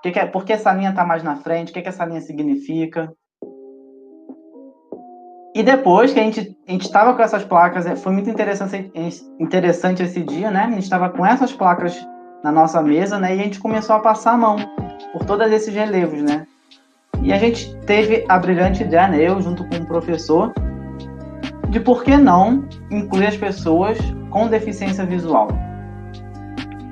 que 0.03 0.11
que 0.11 0.19
é, 0.19 0.27
por 0.27 0.45
que 0.45 0.53
essa 0.53 0.71
linha 0.71 0.91
está 0.91 1.03
mais 1.03 1.23
na 1.23 1.35
frente, 1.37 1.71
o 1.71 1.73
que, 1.73 1.81
que 1.81 1.89
essa 1.89 2.05
linha 2.05 2.21
significa. 2.21 3.11
E 5.55 5.63
depois 5.63 6.13
que 6.13 6.19
a 6.19 6.23
gente 6.23 6.55
a 6.67 6.71
estava 6.73 7.15
com 7.15 7.23
essas 7.23 7.43
placas, 7.43 7.87
é, 7.87 7.95
foi 7.95 8.13
muito 8.13 8.29
interessante, 8.29 8.91
interessante 9.39 10.03
esse 10.03 10.21
dia, 10.21 10.51
né? 10.51 10.65
A 10.65 10.69
gente 10.69 10.83
estava 10.83 11.09
com 11.09 11.25
essas 11.25 11.51
placas 11.51 11.99
na 12.45 12.51
nossa 12.51 12.79
mesa, 12.79 13.17
né? 13.17 13.35
E 13.35 13.39
a 13.39 13.43
gente 13.43 13.59
começou 13.59 13.95
a 13.95 13.99
passar 13.99 14.33
a 14.33 14.37
mão 14.37 14.57
por 15.11 15.25
todos 15.25 15.51
esses 15.51 15.73
relevos, 15.73 16.21
né? 16.21 16.45
E 17.23 17.33
a 17.33 17.39
gente 17.39 17.75
teve 17.87 18.23
a 18.29 18.37
brilhante 18.37 18.83
ideia, 18.83 19.07
né? 19.07 19.17
Eu 19.19 19.41
junto 19.41 19.67
com 19.67 19.77
o 19.77 19.85
professor, 19.87 20.53
de 21.69 21.79
por 21.79 22.03
que 22.03 22.15
não 22.15 22.63
incluir 22.91 23.25
as 23.25 23.35
pessoas 23.35 23.97
com 24.29 24.47
deficiência 24.47 25.03
visual 25.03 25.47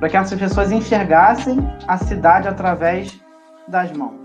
para 0.00 0.08
que 0.08 0.16
essas 0.16 0.38
pessoas 0.38 0.72
enxergassem 0.72 1.56
a 1.86 1.98
cidade 1.98 2.48
através 2.48 3.16
das 3.68 3.92
mãos. 3.92 4.24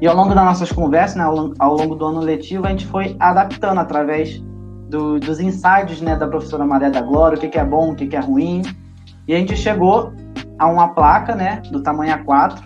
E 0.00 0.08
ao 0.08 0.14
longo 0.14 0.34
das 0.34 0.44
nossas 0.44 0.72
conversas, 0.72 1.16
né, 1.16 1.22
ao, 1.22 1.76
longo 1.76 1.94
do 1.94 2.04
ano 2.04 2.20
letivo, 2.20 2.66
a 2.66 2.70
gente 2.70 2.86
foi 2.86 3.16
adaptando 3.20 3.78
através 3.78 4.42
do, 4.88 5.20
dos 5.20 5.38
insights 5.38 6.00
né, 6.00 6.16
da 6.16 6.26
professora 6.26 6.64
Maria 6.64 6.90
da 6.90 7.00
Glória, 7.00 7.36
o 7.36 7.40
que, 7.40 7.48
que 7.48 7.58
é 7.58 7.64
bom, 7.64 7.92
o 7.92 7.94
que, 7.94 8.06
que 8.06 8.16
é 8.16 8.20
ruim. 8.20 8.62
E 9.26 9.34
a 9.34 9.38
gente 9.38 9.56
chegou 9.56 10.12
a 10.58 10.66
uma 10.66 10.88
placa 10.88 11.34
né, 11.34 11.62
do 11.70 11.82
tamanho 11.82 12.16
A4, 12.24 12.62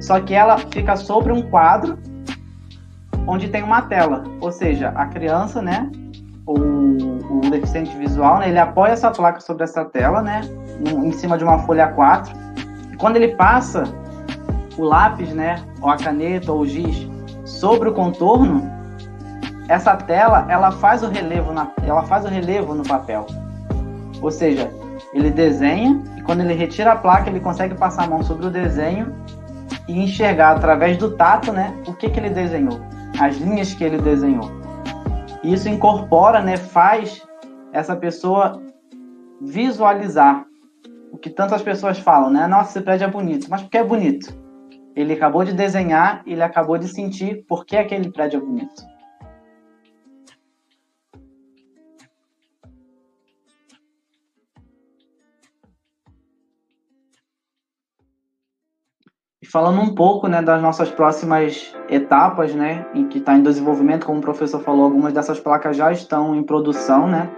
só 0.00 0.20
que 0.20 0.34
ela 0.34 0.56
fica 0.58 0.96
sobre 0.96 1.32
um 1.32 1.42
quadro 1.42 1.98
onde 3.26 3.48
tem 3.48 3.62
uma 3.62 3.82
tela. 3.82 4.24
Ou 4.40 4.52
seja, 4.52 4.90
a 4.90 5.06
criança, 5.06 5.60
né, 5.60 5.90
o, 6.46 7.40
deficiente 7.50 7.96
visual, 7.96 8.38
né, 8.38 8.48
ele 8.48 8.58
apoia 8.58 8.92
essa 8.92 9.10
placa 9.10 9.40
sobre 9.40 9.64
essa 9.64 9.84
tela, 9.84 10.22
né, 10.22 10.42
em 11.04 11.12
cima 11.12 11.36
de 11.36 11.44
uma 11.44 11.58
folha 11.60 11.94
A4. 11.94 12.28
E 12.92 12.96
quando 12.96 13.16
ele 13.16 13.34
passa 13.36 13.84
o 14.76 14.84
lápis, 14.84 15.32
né, 15.32 15.62
ou 15.80 15.90
a 15.90 15.96
caneta 15.96 16.52
ou 16.52 16.60
o 16.60 16.66
giz 16.66 17.08
sobre 17.44 17.88
o 17.88 17.94
contorno, 17.94 18.75
essa 19.68 19.96
tela 19.96 20.46
ela 20.48 20.70
faz 20.72 21.02
o 21.02 21.08
relevo 21.08 21.52
na, 21.52 21.70
ela 21.82 22.02
faz 22.02 22.24
o 22.24 22.28
relevo 22.28 22.74
no 22.74 22.82
papel. 22.82 23.26
Ou 24.22 24.30
seja, 24.30 24.70
ele 25.12 25.30
desenha 25.30 26.02
e 26.16 26.22
quando 26.22 26.40
ele 26.40 26.54
retira 26.54 26.92
a 26.92 26.96
placa 26.96 27.28
ele 27.28 27.40
consegue 27.40 27.74
passar 27.74 28.04
a 28.04 28.06
mão 28.06 28.22
sobre 28.22 28.46
o 28.46 28.50
desenho 28.50 29.14
e 29.88 30.00
enxergar 30.00 30.56
através 30.56 30.96
do 30.96 31.16
tato, 31.16 31.52
né, 31.52 31.74
o 31.86 31.94
que 31.94 32.08
que 32.08 32.18
ele 32.18 32.30
desenhou, 32.30 32.80
as 33.20 33.36
linhas 33.36 33.72
que 33.72 33.84
ele 33.84 33.98
desenhou 33.98 34.66
isso 35.52 35.68
incorpora, 35.68 36.42
né, 36.42 36.56
faz 36.56 37.22
essa 37.72 37.94
pessoa 37.94 38.62
visualizar 39.40 40.44
o 41.12 41.18
que 41.18 41.30
tantas 41.30 41.62
pessoas 41.62 41.98
falam, 41.98 42.30
né? 42.30 42.46
Nossa, 42.46 42.70
esse 42.70 42.80
prédio 42.80 43.04
é 43.04 43.10
bonito. 43.10 43.48
Mas 43.48 43.62
por 43.62 43.70
que 43.70 43.78
é 43.78 43.84
bonito? 43.84 44.34
Ele 44.94 45.12
acabou 45.12 45.44
de 45.44 45.52
desenhar, 45.52 46.22
ele 46.26 46.42
acabou 46.42 46.78
de 46.78 46.88
sentir 46.88 47.44
por 47.46 47.64
que 47.64 47.76
aquele 47.76 48.10
prédio 48.10 48.38
é 48.38 48.40
bonito. 48.40 48.82
Falando 59.50 59.80
um 59.80 59.94
pouco 59.94 60.28
né, 60.28 60.42
das 60.42 60.60
nossas 60.60 60.90
próximas 60.90 61.74
etapas, 61.88 62.54
né, 62.54 62.84
em 62.94 63.06
que 63.08 63.18
está 63.18 63.34
em 63.34 63.42
desenvolvimento, 63.42 64.06
como 64.06 64.18
o 64.18 64.22
professor 64.22 64.60
falou, 64.60 64.84
algumas 64.84 65.12
dessas 65.12 65.38
placas 65.38 65.76
já 65.76 65.92
estão 65.92 66.34
em 66.34 66.42
produção, 66.42 67.06
né, 67.06 67.28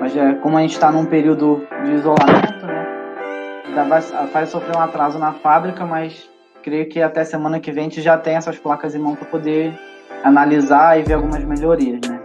mas 0.00 0.16
é, 0.16 0.34
como 0.34 0.56
a 0.56 0.60
gente 0.62 0.72
está 0.72 0.90
num 0.90 1.04
período 1.04 1.66
de 1.84 1.92
isolamento, 1.92 2.66
né, 2.66 2.86
ainda 3.66 3.84
vai, 3.84 4.00
vai 4.32 4.46
sofrer 4.46 4.76
um 4.76 4.80
atraso 4.80 5.18
na 5.18 5.32
fábrica, 5.32 5.84
mas 5.84 6.28
creio 6.62 6.88
que 6.88 7.02
até 7.02 7.24
semana 7.24 7.60
que 7.60 7.70
vem 7.70 7.82
a 7.82 7.88
gente 7.88 8.00
já 8.00 8.16
tem 8.16 8.36
essas 8.36 8.58
placas 8.58 8.94
em 8.94 8.98
mão 8.98 9.14
para 9.14 9.26
poder 9.26 9.78
analisar 10.24 10.98
e 10.98 11.02
ver 11.02 11.14
algumas 11.14 11.44
melhorias, 11.44 12.00
né. 12.08 12.20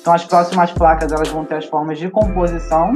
Então 0.00 0.12
as 0.14 0.24
próximas 0.24 0.72
placas 0.72 1.12
elas 1.12 1.28
vão 1.28 1.44
ter 1.44 1.56
as 1.56 1.66
formas 1.66 1.98
de 1.98 2.08
composição, 2.08 2.94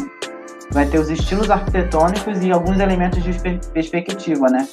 vai 0.70 0.86
ter 0.86 0.98
os 0.98 1.10
estilos 1.10 1.50
arquitetônicos 1.50 2.42
e 2.42 2.50
alguns 2.50 2.80
elementos 2.80 3.22
de 3.22 3.32
perspectiva, 3.72 4.48
né. 4.48 4.66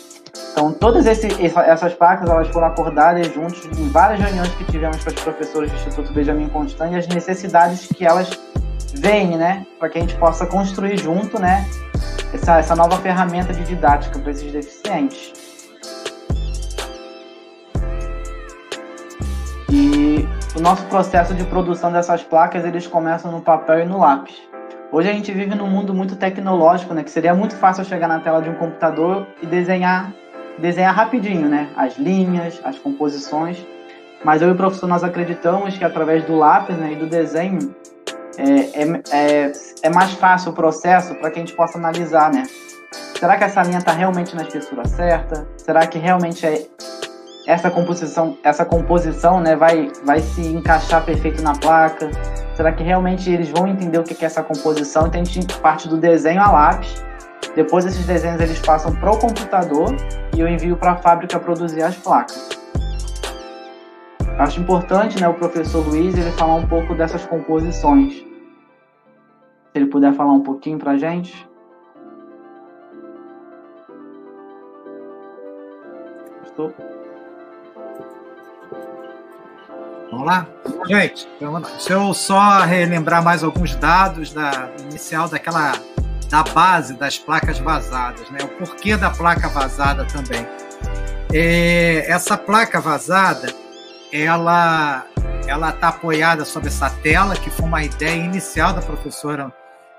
Então, 0.52 0.74
todas 0.74 1.06
esse, 1.06 1.28
essas 1.46 1.94
placas 1.94 2.30
elas 2.30 2.48
foram 2.50 2.68
acordadas 2.68 3.28
juntos 3.34 3.66
em 3.78 3.88
várias 3.90 4.20
reuniões 4.20 4.50
que 4.56 4.66
tivemos 4.66 5.02
com 5.02 5.10
os 5.10 5.16
professores 5.16 5.72
do 5.72 5.78
Instituto 5.78 6.12
Benjamin 6.12 6.50
Constant 6.50 6.92
e 6.92 6.96
as 6.98 7.08
necessidades 7.08 7.88
que 7.88 8.06
elas 8.06 8.38
veem, 8.94 9.38
né, 9.38 9.66
para 9.80 9.90
que 9.90 9.98
a 9.98 10.02
gente 10.02 10.16
possa 10.16 10.46
construir 10.46 10.98
junto, 10.98 11.40
né, 11.40 11.66
essa, 12.34 12.60
essa 12.60 12.76
nova 12.76 12.98
ferramenta 12.98 13.54
de 13.54 13.64
didática 13.64 14.20
para 14.20 14.32
esses 14.32 14.52
deficientes. 14.52 15.34
E 19.70 20.28
o 20.54 20.60
nosso 20.60 20.84
processo 20.88 21.34
de 21.34 21.46
produção 21.46 21.94
dessas 21.94 22.24
placas 22.24 22.66
eles 22.66 22.86
começam 22.86 23.32
no 23.32 23.40
papel 23.40 23.80
e 23.80 23.86
no 23.86 24.00
lápis. 24.00 24.36
Hoje 24.92 25.10
a 25.10 25.14
gente 25.14 25.32
vive 25.32 25.56
num 25.56 25.68
mundo 25.68 25.94
muito 25.94 26.18
tecnológico, 26.18 26.94
né? 26.94 27.02
Que 27.02 27.10
seria 27.10 27.34
muito 27.34 27.56
fácil 27.56 27.86
chegar 27.86 28.10
na 28.10 28.20
tela 28.20 28.42
de 28.42 28.50
um 28.50 28.56
computador 28.56 29.26
e 29.42 29.46
desenhar 29.46 30.12
desenhar 30.60 30.94
rapidinho, 30.94 31.48
né? 31.48 31.70
As 31.76 31.98
linhas, 31.98 32.60
as 32.64 32.78
composições. 32.78 33.66
Mas 34.24 34.42
eu 34.42 34.50
e 34.50 34.52
o 34.52 34.56
professor 34.56 34.88
nós 34.88 35.04
acreditamos 35.04 35.78
que 35.78 35.84
através 35.84 36.24
do 36.26 36.36
lápis 36.36 36.78
né, 36.78 36.94
e 36.94 36.96
do 36.96 37.08
desenho 37.08 37.76
é, 38.38 38.84
é, 38.84 39.02
é, 39.12 39.52
é 39.84 39.90
mais 39.90 40.12
fácil 40.14 40.52
o 40.52 40.54
processo 40.54 41.16
para 41.16 41.32
que 41.32 41.40
a 41.40 41.42
gente 41.42 41.56
possa 41.56 41.78
analisar, 41.78 42.32
né? 42.32 42.44
Será 43.20 43.38
que 43.38 43.44
essa 43.44 43.62
linha 43.64 43.80
está 43.80 43.92
realmente 43.92 44.36
na 44.36 44.44
espessura 44.44 44.88
certa? 44.88 45.48
Será 45.58 45.86
que 45.88 45.98
realmente 45.98 46.46
é 46.46 46.68
essa 47.48 47.72
composição, 47.72 48.38
essa 48.44 48.64
composição, 48.64 49.40
né, 49.40 49.56
vai, 49.56 49.92
vai 50.06 50.20
se 50.20 50.42
encaixar 50.42 51.04
perfeito 51.04 51.42
na 51.42 51.54
placa? 51.54 52.10
Será 52.56 52.72
que 52.72 52.84
realmente 52.84 53.32
eles 53.32 53.50
vão 53.50 53.68
entender 53.68 53.98
o 53.98 54.04
que 54.04 54.24
é 54.24 54.28
essa 54.28 54.44
composição? 54.44 55.08
Então 55.08 55.22
a 55.22 55.24
gente 55.24 55.58
parte 55.60 55.88
do 55.88 55.98
desenho 55.98 56.42
a 56.42 56.52
lápis 56.52 57.04
depois 57.56 57.86
esses 57.86 58.06
desenhos 58.06 58.40
eles 58.40 58.60
passam 58.60 58.96
para 58.96 59.12
o 59.12 59.20
computador 59.20 59.96
e 60.36 60.40
eu 60.40 60.48
envio 60.48 60.78
para 60.78 60.94
a 60.94 60.98
fábrica 60.98 61.40
produzir 61.40 61.84
as 61.84 61.96
placas. 61.96 62.50
Acho 64.38 64.60
importante, 64.60 65.20
né, 65.20 65.28
o 65.28 65.34
professor 65.34 65.86
Luiz 65.86 66.18
ele 66.18 66.32
falar 66.32 66.56
um 66.56 66.68
pouco 66.68 66.96
dessas 66.96 67.26
composições. 67.26 68.14
Se 68.14 68.26
ele 69.76 69.86
puder 69.86 70.14
falar 70.14 70.34
um 70.34 70.42
pouquinho 70.42 70.80
para 70.80 70.92
a 70.92 70.98
gente. 70.98 71.48
Estou. 76.44 76.74
Vamos 80.10 80.26
lá? 80.26 80.48
Gente, 80.88 81.28
deixa 81.40 81.94
eu 81.94 82.14
só 82.14 82.62
relembrar 82.62 83.24
mais 83.24 83.44
alguns 83.44 83.76
dados 83.76 84.34
da 84.34 84.70
inicial 84.82 85.30
daquela 85.30 85.72
da 86.32 86.44
base 86.44 86.94
das 86.94 87.20
placas 87.20 87.60
vazadas, 87.60 88.30
né? 88.32 88.40
o 88.42 88.48
porquê 88.48 88.96
da 88.96 89.10
placa 89.10 89.50
vazada 89.50 90.06
também. 90.06 90.48
É, 91.34 92.10
essa 92.10 92.38
placa 92.38 92.80
vazada, 92.80 93.54
ela 94.12 95.06
ela 95.48 95.72
está 95.72 95.90
apoiada 95.90 96.46
sobre 96.46 96.70
essa 96.70 96.90
tela, 96.90 97.36
que 97.36 97.50
foi 97.50 97.66
uma 97.66 97.84
ideia 97.84 98.16
inicial 98.16 98.74
da 98.74 98.82
professora 98.82 99.52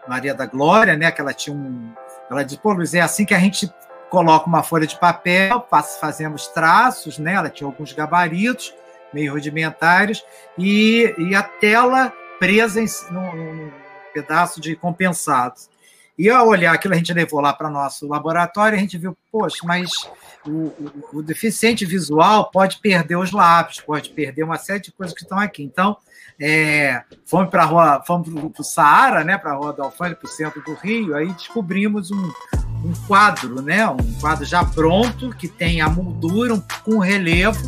Maria 0.08 0.34
da 0.34 0.46
Glória, 0.46 0.96
né? 0.96 1.10
Que 1.10 1.20
ela 1.20 1.34
tinha 1.34 1.54
um. 1.54 1.92
Ela 2.30 2.42
disse, 2.42 2.58
pô, 2.58 2.72
Luiz, 2.72 2.94
é 2.94 3.00
assim 3.00 3.24
que 3.24 3.34
a 3.34 3.38
gente 3.38 3.72
coloca 4.08 4.46
uma 4.46 4.62
folha 4.62 4.86
de 4.86 4.98
papel, 4.98 5.66
fazemos 6.00 6.46
traços, 6.48 7.18
né? 7.18 7.34
Ela 7.34 7.50
tinha 7.50 7.66
alguns 7.66 7.92
gabaritos 7.92 8.74
meio 9.12 9.32
rudimentares, 9.32 10.24
e, 10.56 11.14
e 11.18 11.34
a 11.34 11.42
tela 11.42 12.10
presa 12.38 12.80
em, 12.80 12.86
num, 13.10 13.36
num 13.36 13.72
pedaço 14.14 14.60
de 14.60 14.74
compensados. 14.74 15.68
E 16.18 16.28
ao 16.28 16.46
olhar 16.48 16.74
aquilo, 16.74 16.94
a 16.94 16.96
gente 16.96 17.12
levou 17.12 17.40
lá 17.40 17.52
para 17.52 17.70
nosso 17.70 18.06
laboratório, 18.06 18.76
a 18.76 18.80
gente 18.80 18.98
viu, 18.98 19.16
poxa, 19.30 19.58
mas 19.64 19.90
o, 20.46 20.50
o, 20.50 20.92
o, 21.14 21.22
deficiente 21.22 21.86
visual 21.86 22.50
pode 22.50 22.78
perder 22.78 23.16
os 23.16 23.32
lápis, 23.32 23.80
pode 23.80 24.10
perder 24.10 24.42
uma 24.42 24.58
série 24.58 24.80
de 24.80 24.92
coisas 24.92 25.14
que 25.14 25.22
estão 25.22 25.38
aqui. 25.38 25.62
Então, 25.62 25.96
é, 26.40 27.02
fomos 27.24 27.48
para 27.50 27.64
rua, 27.64 28.02
fomos 28.06 28.28
para 28.28 28.60
o 28.60 28.64
Saara, 28.64 29.24
né, 29.24 29.38
para 29.38 29.52
a 29.52 29.54
Rua 29.54 29.72
do 29.72 29.82
Alfândega, 29.82 30.16
para 30.16 30.28
o 30.28 30.30
centro 30.30 30.62
do 30.62 30.74
Rio, 30.74 31.14
aí 31.14 31.32
descobrimos 31.32 32.10
um, 32.10 32.32
um 32.84 32.92
quadro, 33.06 33.62
né, 33.62 33.88
um 33.88 34.12
quadro 34.20 34.44
já 34.44 34.64
pronto, 34.64 35.30
que 35.30 35.48
tem 35.48 35.80
a 35.80 35.88
moldura 35.88 36.54
um, 36.54 36.62
com 36.84 36.98
relevo, 36.98 37.60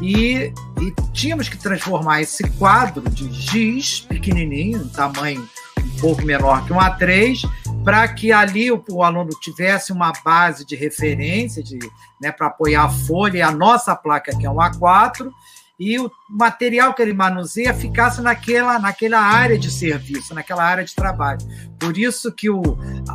e, 0.00 0.52
e 0.80 0.94
tínhamos 1.12 1.48
que 1.48 1.58
transformar 1.58 2.22
esse 2.22 2.48
quadro 2.52 3.02
de 3.10 3.30
giz 3.32 4.00
pequenininho, 4.00 4.82
um 4.82 4.88
tamanho 4.88 5.48
um 5.78 6.00
pouco 6.00 6.22
menor 6.22 6.64
que 6.64 6.72
um 6.72 6.78
A3, 6.78 7.48
para 7.84 8.06
que 8.08 8.32
ali 8.32 8.70
o, 8.70 8.82
o, 8.90 9.02
aluno 9.02 9.30
tivesse 9.40 9.92
uma 9.92 10.12
base 10.24 10.66
de 10.66 10.76
referência 10.76 11.62
de, 11.62 11.78
né, 12.20 12.30
para 12.30 12.48
apoiar 12.48 12.84
a 12.84 12.88
folha 12.88 13.38
e 13.38 13.42
a 13.42 13.50
nossa 13.50 13.96
placa, 13.96 14.36
que 14.36 14.46
é 14.46 14.50
um 14.50 14.56
A4, 14.56 15.30
e 15.78 15.98
o 15.98 16.10
material 16.28 16.92
que 16.92 17.00
ele 17.00 17.14
manuseia 17.14 17.72
ficasse 17.72 18.20
naquela, 18.20 18.78
naquela 18.78 19.18
área 19.18 19.58
de 19.58 19.70
serviço, 19.70 20.34
naquela 20.34 20.62
área 20.62 20.84
de 20.84 20.94
trabalho. 20.94 21.40
Por 21.78 21.96
isso 21.96 22.30
que 22.30 22.50
o, 22.50 22.60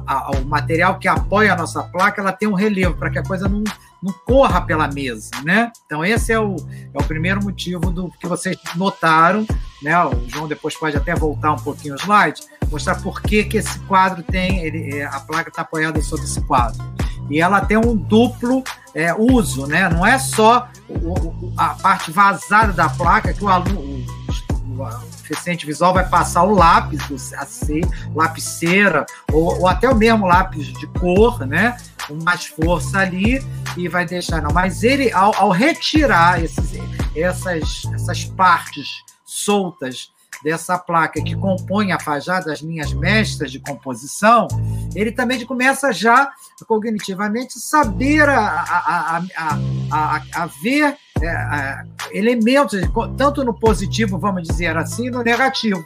a, 0.07 0.31
o 0.31 0.45
material 0.45 0.97
que 0.97 1.07
apoia 1.07 1.53
a 1.53 1.55
nossa 1.55 1.83
placa 1.83 2.21
ela 2.21 2.33
tem 2.33 2.49
um 2.49 2.55
relevo, 2.55 2.97
para 2.97 3.11
que 3.11 3.19
a 3.19 3.23
coisa 3.23 3.47
não, 3.47 3.63
não 4.05 4.13
corra 4.23 4.61
pela 4.61 4.87
mesa, 4.87 5.31
né? 5.43 5.71
Então 5.85 6.05
esse 6.05 6.31
é 6.31 6.39
o, 6.39 6.55
é 6.93 6.97
o 6.97 7.03
primeiro 7.03 7.43
motivo 7.43 7.89
do 7.89 8.11
que 8.19 8.27
vocês 8.27 8.55
notaram, 8.75 9.47
né? 9.81 9.97
O 10.05 10.29
João 10.29 10.47
depois 10.47 10.77
pode 10.77 10.95
até 10.95 11.15
voltar 11.15 11.53
um 11.53 11.57
pouquinho 11.57 11.95
o 11.95 11.97
slide, 11.97 12.41
mostrar 12.69 13.01
por 13.01 13.19
que, 13.19 13.43
que 13.43 13.57
esse 13.57 13.79
quadro 13.79 14.21
tem, 14.21 14.63
ele, 14.63 14.99
é, 14.99 15.05
a 15.05 15.19
placa 15.19 15.49
está 15.49 15.63
apoiada 15.63 15.99
sobre 16.03 16.25
esse 16.25 16.39
quadro. 16.41 16.85
E 17.31 17.41
ela 17.41 17.61
tem 17.61 17.77
um 17.77 17.95
duplo 17.95 18.63
é, 18.93 19.11
uso, 19.15 19.65
né? 19.65 19.89
Não 19.89 20.05
é 20.05 20.19
só 20.19 20.69
o, 20.87 21.51
a 21.57 21.69
parte 21.69 22.11
vazada 22.11 22.71
da 22.71 22.87
placa 22.87 23.33
que 23.33 23.43
o 23.43 23.49
aluno, 23.49 23.79
o, 23.79 25.15
deficiente 25.27 25.65
visual 25.65 25.91
vai 25.91 26.07
passar 26.07 26.43
o 26.43 26.53
lápis, 26.53 27.33
a 27.33 27.45
C, 27.45 27.81
lapiseira, 28.13 29.07
ou, 29.31 29.61
ou 29.61 29.67
até 29.67 29.89
o 29.89 29.95
mesmo 29.95 30.27
lápis 30.27 30.67
de 30.67 30.85
cor, 30.85 31.45
né? 31.47 31.75
Mais 32.23 32.45
força 32.45 32.99
ali 32.99 33.43
e 33.77 33.87
vai 33.87 34.05
deixar, 34.05 34.41
não. 34.41 34.51
Mas 34.51 34.83
ele, 34.83 35.11
ao, 35.11 35.35
ao 35.35 35.49
retirar 35.49 36.43
esses, 36.43 36.73
essas, 37.15 37.85
essas 37.93 38.25
partes 38.25 38.87
soltas 39.23 40.11
dessa 40.43 40.77
placa 40.77 41.21
que 41.23 41.35
compõe 41.35 41.91
a 41.91 41.99
fajada, 41.99 42.51
as 42.51 42.59
linhas 42.59 42.93
mestras 42.93 43.51
de 43.51 43.59
composição, 43.59 44.47
ele 44.93 45.11
também 45.11 45.43
começa 45.45 45.91
já 45.91 46.31
cognitivamente 46.67 47.59
saber 47.59 48.29
a, 48.29 48.39
a, 48.39 49.17
a, 49.17 49.59
a, 49.91 50.21
a 50.35 50.45
ver 50.61 50.95
é, 51.21 51.83
elementos, 52.11 52.79
tanto 53.17 53.43
no 53.43 53.53
positivo, 53.53 54.19
vamos 54.19 54.43
dizer 54.43 54.77
assim, 54.77 55.09
no 55.09 55.23
negativo, 55.23 55.83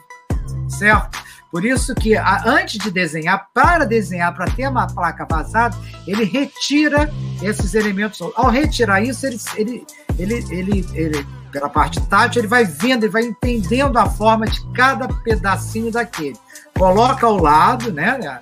certo? 0.68 1.18
Por 1.52 1.66
isso 1.66 1.96
que 1.96 2.16
antes 2.16 2.78
de 2.78 2.92
desenhar, 2.92 3.48
para 3.54 3.86
desenhar, 3.86 4.34
para 4.36 4.52
ter 4.52 4.68
uma 4.68 4.88
placa 4.88 5.26
vazada, 5.30 5.76
ele 6.06 6.24
retira 6.24 7.12
esses 7.42 7.74
elementos. 7.74 8.22
Ao 8.36 8.50
retirar 8.50 9.02
isso, 9.02 9.26
ele, 9.26 9.40
ele, 9.58 9.86
ele, 10.18 10.46
ele, 10.50 10.86
ele 10.94 11.28
pela 11.52 11.70
parte 11.70 12.00
tátil, 12.02 12.42
ele 12.42 12.48
vai 12.48 12.66
vendo, 12.66 13.04
ele 13.04 13.12
vai 13.12 13.24
entendendo 13.24 13.98
a 13.98 14.08
forma 14.08 14.46
de 14.46 14.64
cada 14.74 15.08
pedacinho 15.08 15.92
daquele. 15.92 16.38
Coloca 16.78 17.26
ao 17.26 17.38
lado, 17.38 17.92
né, 17.92 18.40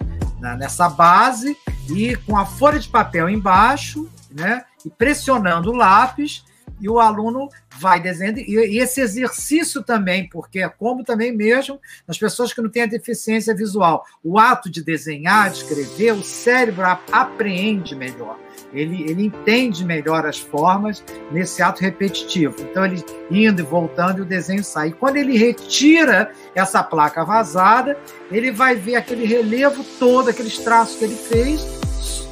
nessa 0.58 0.90
base, 0.90 1.58
e 1.90 2.16
com 2.18 2.38
a 2.38 2.46
folha 2.46 2.80
de 2.80 2.90
papel 2.90 3.30
embaixo, 3.30 4.10
né, 4.30 4.64
e 4.86 4.90
pressionando 4.90 5.72
o 5.72 5.76
lápis, 5.76 6.44
e 6.80 6.90
o 6.90 7.00
aluno 7.00 7.50
vai 7.80 8.00
desenhando. 8.00 8.40
E, 8.40 8.80
esse 8.80 9.02
exercício 9.02 9.84
também, 9.84 10.28
porque 10.30 10.60
é 10.60 10.70
como 10.70 11.04
também 11.04 11.36
mesmo 11.36 11.80
nas 12.08 12.18
pessoas 12.18 12.54
que 12.54 12.62
não 12.62 12.70
têm 12.70 12.84
a 12.84 12.88
deficiência 12.88 13.56
visual, 13.56 14.06
o 14.24 14.40
ato 14.40 14.70
de 14.70 14.84
desenhar, 14.84 15.50
de 15.50 15.58
escrever, 15.58 16.14
o 16.14 16.24
cérebro 16.24 16.86
apreende 17.12 17.96
melhor 17.96 18.38
ele, 18.74 19.04
ele 19.10 19.26
entende 19.26 19.86
melhor 19.86 20.26
as 20.26 20.40
formas 20.40 21.04
nesse 21.32 21.62
ato 21.62 21.82
repetitivo. 21.82 22.56
Então, 22.62 22.86
ele 22.86 23.04
indo 23.32 23.62
e 23.62 23.66
voltando 23.66 24.20
e 24.20 24.22
o 24.22 24.26
desenho 24.26 24.64
sai. 24.64 24.90
E 24.90 24.94
quando 24.94 25.18
ele 25.18 25.38
retira 25.38 26.32
essa 26.54 26.84
placa 26.84 27.24
vazada, 27.24 27.98
ele 28.32 28.52
vai 28.52 28.76
ver 28.76 28.96
aquele 28.96 29.26
relevo 29.26 29.84
todo, 30.00 30.30
aqueles 30.30 30.58
traços 30.58 30.98
que 30.98 31.06
ele 31.06 31.16
fez 31.16 31.62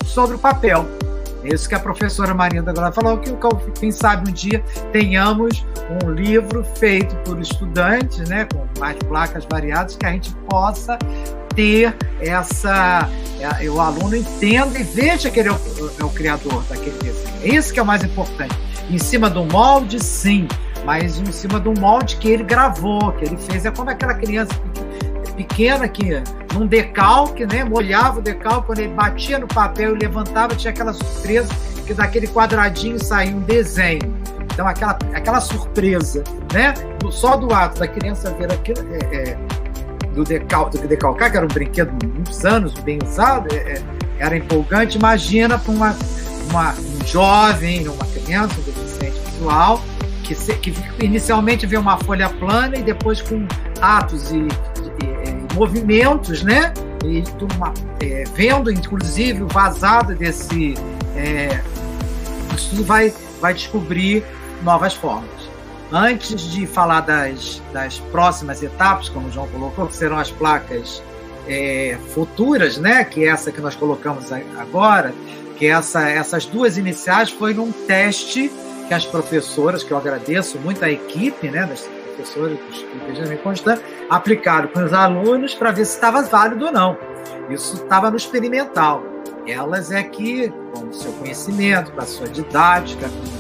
sobre 0.06 0.36
o 0.36 0.40
papel. 0.40 0.86
É 1.46 1.54
isso 1.54 1.70
que 1.70 1.76
a 1.76 1.80
professora 1.80 2.34
Marinda 2.34 2.72
agora 2.72 2.92
falou, 2.92 3.20
que 3.20 3.32
quem 3.80 3.92
sabe 3.92 4.30
um 4.30 4.34
dia 4.34 4.64
tenhamos 4.92 5.64
um 6.04 6.10
livro 6.10 6.66
feito 6.78 7.16
por 7.18 7.40
estudantes, 7.40 8.28
né, 8.28 8.48
com 8.52 8.66
mais 8.80 8.98
placas 8.98 9.46
variadas, 9.50 9.96
que 9.96 10.06
a 10.06 10.12
gente 10.12 10.34
possa 10.50 10.98
ter 11.56 11.96
essa. 12.20 13.08
É, 13.40 13.70
o 13.70 13.80
aluno 13.80 14.16
entenda 14.16 14.80
e 14.80 14.84
veja 14.84 15.30
que 15.30 15.40
ele 15.40 15.50
é 15.50 15.52
o, 15.52 15.60
é 16.00 16.04
o 16.04 16.10
criador 16.10 16.64
daquele 16.64 16.98
desenho. 16.98 17.36
É 17.44 17.50
isso 17.50 17.72
que 17.72 17.80
é 17.80 17.84
o 17.84 17.86
mais 17.86 18.04
importante. 18.04 18.56
Em 18.90 18.98
cima 18.98 19.30
do 19.30 19.46
molde, 19.46 20.04
sim, 20.04 20.48
mas 20.84 21.20
em 21.20 21.32
cima 21.32 21.60
do 21.60 21.80
molde 21.80 22.16
que 22.18 22.30
ele 22.30 22.44
gravou, 22.44 23.12
que 23.14 23.26
ele 23.26 23.38
fez. 23.38 23.66
É 23.66 23.72
como 23.72 23.90
aquela 23.90 24.16
criança 24.16 24.54
pequena 25.36 25.88
que 25.88 26.22
num 26.54 26.66
decalque, 26.66 27.46
né, 27.46 27.64
molhava 27.64 28.20
o 28.20 28.22
decalque, 28.22 28.68
quando 28.68 28.80
ele 28.80 28.94
batia 28.94 29.40
no 29.40 29.48
papel 29.48 29.96
e 29.96 30.00
levantava, 30.00 30.56
tinha 30.56 30.72
aquela 30.72 30.94
surpresa 30.94 31.54
que 31.86 31.94
daquele 31.94 32.28
quadradinho 32.28 33.04
saía 33.04 33.36
um 33.36 33.42
desenho. 33.42 34.16
Então, 34.54 34.68
aquela, 34.68 34.98
aquela 35.14 35.42
surpresa, 35.42 36.24
né? 36.54 36.74
Só 37.12 37.36
do 37.36 37.54
ato 37.54 37.80
da 37.80 37.88
criança 37.88 38.32
ver 38.32 38.52
aquilo, 38.52 38.80
é, 38.94 39.16
é, 39.16 39.38
do, 40.14 40.24
decal, 40.24 40.70
do 40.70 40.88
decalcar, 40.88 41.30
que 41.30 41.38
era 41.38 41.46
um 41.46 41.50
brinquedo 41.50 41.92
muitos 42.04 42.44
anos, 42.46 42.74
bem 42.76 42.98
usado, 43.04 43.54
é, 43.54 43.74
é 43.74 43.96
era 44.18 44.38
empolgante. 44.38 44.98
Imagina 44.98 45.58
para 45.58 45.72
uma, 45.72 45.96
uma, 46.50 46.74
um 46.74 47.06
jovem, 47.06 47.88
uma 47.88 48.06
criança, 48.06 48.56
um 48.60 48.64
deficiente 48.64 49.20
visual, 49.32 49.82
que, 50.24 50.34
se, 50.34 50.54
que 50.56 50.74
inicialmente 51.04 51.66
vê 51.66 51.78
uma 51.78 51.98
folha 51.98 52.30
plana 52.30 52.78
e 52.78 52.82
depois 52.82 53.22
com 53.22 53.46
atos 53.82 54.32
e, 54.32 54.48
movimentos, 55.56 56.44
né? 56.44 56.74
E 57.04 57.24
uma, 57.56 57.74
é, 58.02 58.24
vendo, 58.36 58.72
inclusive, 58.72 59.44
o 59.44 59.48
vazado 59.48 60.14
desse 60.16 60.76
é, 61.16 61.62
estudo 62.56 62.84
vai, 62.84 63.14
vai 63.40 63.54
descobrir 63.54 64.24
novas 64.64 64.94
formas. 64.94 65.30
Antes 65.92 66.42
de 66.52 66.66
falar 66.66 67.02
das, 67.02 67.62
das 67.72 68.00
próximas 68.00 68.62
etapas, 68.62 69.08
como 69.10 69.28
o 69.28 69.32
João 69.32 69.48
colocou, 69.48 69.88
que 69.88 69.96
serão 69.96 70.18
as 70.18 70.32
placas 70.32 71.02
é, 71.48 71.98
futuras, 72.14 72.78
né? 72.78 73.04
Que 73.04 73.24
é 73.24 73.28
essa 73.28 73.52
que 73.52 73.62
nós 73.62 73.76
colocamos 73.76 74.32
agora, 74.32 75.14
que 75.58 75.68
essa, 75.68 76.10
essas 76.10 76.46
duas 76.46 76.78
iniciais 76.78 77.30
foi 77.30 77.54
num 77.54 77.72
teste 77.72 78.52
que 78.88 78.94
as 78.94 79.06
professoras, 79.06 79.84
que 79.84 79.92
eu 79.92 79.98
agradeço 79.98 80.60
muito 80.60 80.84
a 80.84 80.90
equipe, 80.90 81.50
né? 81.50 81.66
Das 81.66 81.88
professoras 82.16 82.58
do 82.58 83.06
Benjamin 83.06 83.38
Constant, 83.38 83.80
aplicaram 84.10 84.68
com 84.70 84.84
os 84.84 84.94
alunos 84.94 85.54
para 85.54 85.72
ver 85.72 85.86
se 85.86 85.96
estava 85.96 86.22
válido 86.24 86.66
ou 86.66 86.72
não. 86.72 86.98
Isso 87.50 87.76
estava 87.76 88.10
no 88.10 88.18
experimental. 88.18 89.04
Elas 89.48 89.92
é 89.92 90.02
que, 90.02 90.50
com 90.74 90.88
o 90.88 90.94
seu 90.94 91.12
conhecimento, 91.14 91.92
com 91.92 92.02
a 92.02 92.06
sua 92.06 92.28
didática, 92.28 93.08
com 93.08 93.36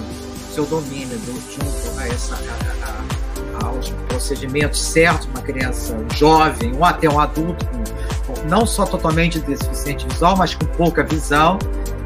seu 0.55 0.65
domínio 0.65 1.17
do, 1.19 1.33
junto 1.51 1.99
a 1.99 2.07
essa, 2.07 2.35
a, 2.35 3.65
a, 3.65 3.67
aos 3.67 3.89
procedimentos 4.07 4.81
certos, 4.81 5.27
uma 5.27 5.41
criança 5.41 5.97
jovem 6.13 6.73
ou 6.77 6.85
até 6.85 7.09
um 7.09 7.19
adulto, 7.19 7.65
com, 7.65 8.33
com, 8.33 8.47
não 8.47 8.65
só 8.65 8.85
totalmente 8.85 9.39
deficiente 9.39 10.07
visual, 10.07 10.37
mas 10.37 10.55
com 10.55 10.65
pouca 10.65 11.03
visão, 11.03 11.59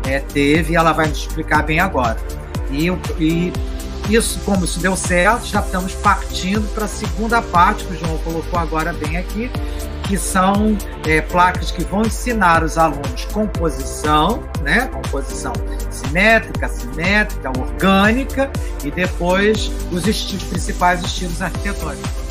é, 0.08 0.20
teve, 0.20 0.74
e 0.74 0.76
ela 0.76 0.94
vai 0.94 1.08
nos 1.08 1.20
explicar 1.20 1.64
bem 1.64 1.80
agora. 1.80 2.18
E, 2.72 2.88
e 3.20 3.54
isso, 4.10 4.40
como 4.46 4.66
isso 4.66 4.80
deu 4.80 4.96
certo, 4.96 5.46
já 5.46 5.60
estamos 5.60 5.94
partindo 5.96 6.68
para 6.74 6.86
a 6.86 6.88
segunda 6.88 7.42
parte, 7.42 7.86
que 7.86 7.94
o 7.94 7.98
João 7.98 8.18
colocou 8.20 8.60
agora 8.60 8.92
bem 8.92 9.18
aqui, 9.18 9.52
que 10.08 10.18
são 10.18 10.76
é, 11.06 11.22
placas 11.22 11.70
que 11.70 11.84
vão 11.84 12.02
ensinar 12.02 12.64
os 12.64 12.78
alunos 12.78 13.26
composição, 13.26 14.44
né? 14.62 14.88
composição 14.88 15.54
simétrica, 15.92 16.66
assimétrica, 16.66 17.52
orgânica, 17.60 18.50
e 18.84 18.90
depois 18.90 19.72
os 19.92 20.08
estilos, 20.08 20.44
principais 20.46 21.04
estilos 21.04 21.42
arquitetônicos. 21.42 22.29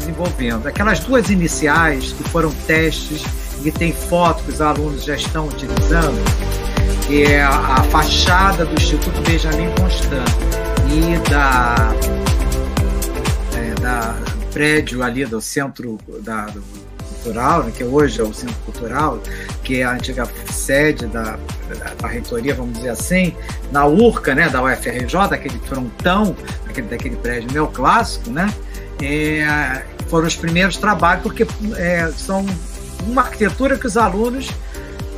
Desenvolvendo. 0.00 0.66
Aquelas 0.66 1.00
duas 1.00 1.30
iniciais 1.30 2.12
que 2.12 2.24
foram 2.24 2.50
testes 2.66 3.22
e 3.64 3.70
tem 3.70 3.92
foto 3.92 4.42
que 4.44 4.50
os 4.50 4.60
alunos 4.60 5.04
já 5.04 5.14
estão 5.14 5.46
utilizando, 5.46 6.18
que 7.06 7.24
é 7.24 7.42
a, 7.42 7.82
fachada 7.90 8.64
do 8.64 8.74
Instituto 8.74 9.20
Benjamin 9.22 9.68
Constant 9.78 10.28
e 10.88 11.30
da, 11.30 11.94
é, 13.56 13.80
da 13.80 14.16
prédio 14.52 15.02
ali 15.02 15.24
do 15.24 15.40
centro 15.40 15.98
da, 16.22 16.46
do 16.46 16.62
cultural, 17.22 17.64
né, 17.64 17.72
que 17.76 17.84
hoje 17.84 18.20
é 18.20 18.24
o 18.24 18.32
centro 18.32 18.56
cultural, 18.64 19.20
que 19.62 19.80
é 19.80 19.84
a 19.84 19.92
antiga 19.92 20.26
sede 20.50 21.06
da, 21.06 21.38
da, 21.68 21.94
da 22.00 22.08
reitoria, 22.08 22.54
vamos 22.54 22.78
dizer 22.78 22.90
assim, 22.90 23.36
na 23.70 23.86
URCA, 23.86 24.34
né, 24.34 24.48
da 24.48 24.62
UFRJ, 24.62 25.16
aquele 25.30 25.58
frontão, 25.66 26.34
aquele, 26.66 26.88
daquele 26.88 27.16
prédio 27.16 27.52
neoclássico, 27.52 28.30
né, 28.30 28.52
é, 29.02 29.84
foram 30.10 30.26
os 30.26 30.36
primeiros 30.36 30.76
trabalhos, 30.76 31.22
porque 31.22 31.46
é, 31.76 32.10
são 32.16 32.44
uma 33.06 33.22
arquitetura 33.22 33.78
que 33.78 33.86
os 33.86 33.96
alunos 33.96 34.50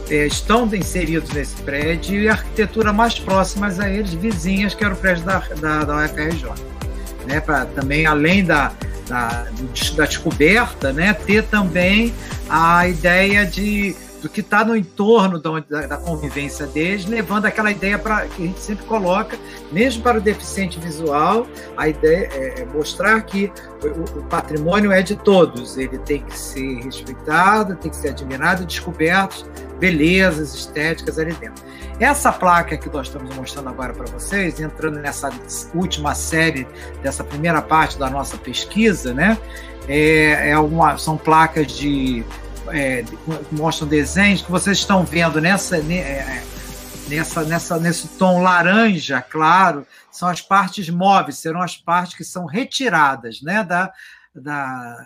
é, 0.09 0.27
estão 0.27 0.67
inseridos 0.75 1.31
nesse 1.31 1.57
prédio 1.63 2.21
e 2.21 2.29
a 2.29 2.33
arquitetura 2.33 2.93
mais 2.93 3.19
próxima 3.19 3.69
a 3.69 3.91
eles, 3.91 4.13
vizinhas, 4.13 4.75
que 4.75 4.85
era 4.85 4.93
o 4.93 4.97
prédio 4.97 5.25
da, 5.25 5.39
da, 5.61 5.85
da 5.85 6.05
UFRJ. 6.05 6.51
Né, 7.27 7.41
para 7.41 7.65
também, 7.67 8.05
além 8.05 8.45
da, 8.45 8.73
da, 9.09 9.47
da 9.97 10.05
descoberta, 10.05 10.93
né, 10.93 11.15
ter 11.15 11.45
também 11.45 12.13
a 12.51 12.87
ideia 12.89 13.47
de 13.47 13.97
do 14.23 14.29
que 14.29 14.41
está 14.41 14.65
no 14.65 14.77
entorno 14.77 15.39
da, 15.41 15.61
da, 15.61 15.97
convivência 15.97 16.65
deles, 16.67 17.05
levando 17.07 17.47
aquela 17.47 17.73
ideia 17.73 17.99
para 17.99 18.27
que 18.27 18.45
a 18.45 18.47
gente 18.47 18.61
sempre 18.61 18.87
coloca, 18.87 19.37
mesmo 19.73 20.03
para 20.03 20.19
o 20.19 20.21
deficiente 20.21 20.79
visual, 20.79 21.47
a 21.77 21.89
ideia 21.89 22.29
é, 22.33 22.61
é 22.61 22.65
mostrar 22.65 23.21
que 23.23 23.53
o, 23.83 24.21
o, 24.21 24.23
patrimônio 24.25 24.93
é 24.93 25.03
de 25.03 25.17
todos, 25.17 25.77
ele 25.77 25.99
tem 25.99 26.23
que 26.23 26.39
ser 26.39 26.85
respeitado, 26.85 27.75
tem 27.75 27.91
que 27.91 27.97
ser 27.97 28.11
admirado, 28.11 28.65
descoberto, 28.65 29.45
belezas 29.81 30.55
estéticas 30.55 31.19
ali 31.19 31.33
dentro. 31.35 31.65
Essa 31.99 32.33
placa 32.33 32.77
que 32.77 32.89
nós 32.89 33.09
estamos 33.09 33.35
mostrando 33.35 33.69
agora 33.69 33.93
para 33.93 34.07
vocês, 34.07 34.61
entrando 34.61 34.99
nessa 35.01 35.31
última 35.75 36.15
série 36.15 36.67
dessa 37.03 37.25
primeira 37.25 37.61
parte 37.61 37.99
da 37.99 38.09
nossa 38.09 38.37
pesquisa, 38.37 39.13
né? 39.13 39.37
É, 39.89 40.51
é 40.51 40.59
uma, 40.59 40.97
são 40.97 41.17
placas 41.17 41.67
de 41.67 42.25
é, 42.69 43.05
mostram 43.51 43.89
desenhos 43.89 44.43
que 44.43 44.51
vocês 44.51 44.79
estão 44.79 45.05
vendo 45.05 45.41
nessa, 45.41 45.77
é, 45.77 46.43
nessa, 47.09 47.43
nessa, 47.45 47.79
nesse 47.79 48.09
tom 48.09 48.43
laranja 48.43 49.21
claro, 49.21 49.87
são 50.11 50.29
as 50.29 50.41
partes 50.41 50.89
móveis, 50.89 51.39
serão 51.39 51.63
as 51.63 51.77
partes 51.77 52.17
que 52.17 52.25
são 52.25 52.47
retiradas 52.47 53.43
né, 53.43 53.65
da, 53.65 53.93
da, 54.35 54.97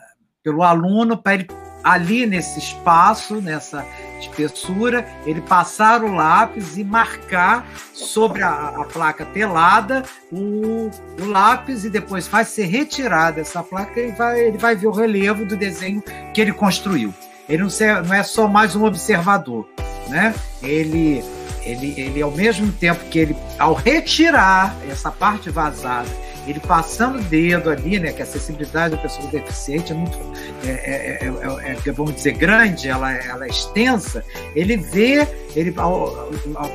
pelo 0.43 0.63
aluno 0.63 1.17
para 1.17 1.35
ele 1.35 1.49
ali 1.87 2.27
nesse 2.27 2.59
espaço, 2.59 3.41
nessa 3.41 3.87
espessura, 4.19 5.07
ele 5.25 5.41
passar 5.41 6.03
o 6.03 6.13
lápis 6.13 6.77
e 6.77 6.83
marcar 6.83 7.65
sobre 7.95 8.43
a, 8.43 8.69
a 8.69 8.85
placa 8.85 9.25
telada 9.25 10.03
o, 10.33 10.91
o, 11.21 11.25
lápis 11.27 11.85
e 11.85 11.91
depois 11.91 12.27
vai 12.27 12.45
ser 12.45 12.65
retirada 12.65 13.41
essa 13.41 13.63
placa 13.63 14.01
e 14.01 14.11
vai, 14.11 14.41
ele 14.41 14.59
vai 14.59 14.75
ver 14.75 14.89
o 14.89 14.91
relevo 14.91 15.45
do 15.45 15.57
desenho 15.57 16.03
que 16.35 16.41
ele 16.41 16.53
construiu. 16.53 17.15
Ele 17.49 17.63
não, 17.63 17.69
não 18.05 18.15
é 18.15 18.23
só 18.23 18.49
mais 18.49 18.75
um 18.75 18.85
observador, 18.85 19.69
né? 20.09 20.35
Ele, 20.63 21.23
ele, 21.65 21.95
ele, 21.97 22.23
ao 22.23 22.31
mesmo 22.31 22.73
tempo 22.73 23.05
que 23.07 23.19
ele, 23.19 23.37
ao 23.59 23.75
retirar 23.75 24.75
essa 24.89 25.11
parte 25.11 25.51
vazada, 25.51 26.09
ele 26.47 26.61
passando 26.61 27.19
o 27.19 27.23
dedo 27.23 27.71
ali, 27.71 27.99
né, 27.99 28.13
que 28.13 28.23
a 28.23 28.25
acessibilidade 28.25 28.95
da 28.95 29.03
pessoa 29.03 29.27
deficiente 29.29 29.93
é 29.93 29.95
muito, 29.95 30.17
é, 30.65 30.71
é, 30.71 31.25
é, 31.25 31.77
é 31.85 31.93
vamos 31.93 32.15
dizer, 32.15 32.33
grande, 32.33 32.89
ela, 32.89 33.13
ela 33.13 33.47
é 33.47 33.49
extensa, 33.49 34.25
ele 34.55 34.77
vê 34.77 35.27
ele, 35.57 35.75
ao, 35.77 36.31
ao, 36.55 36.69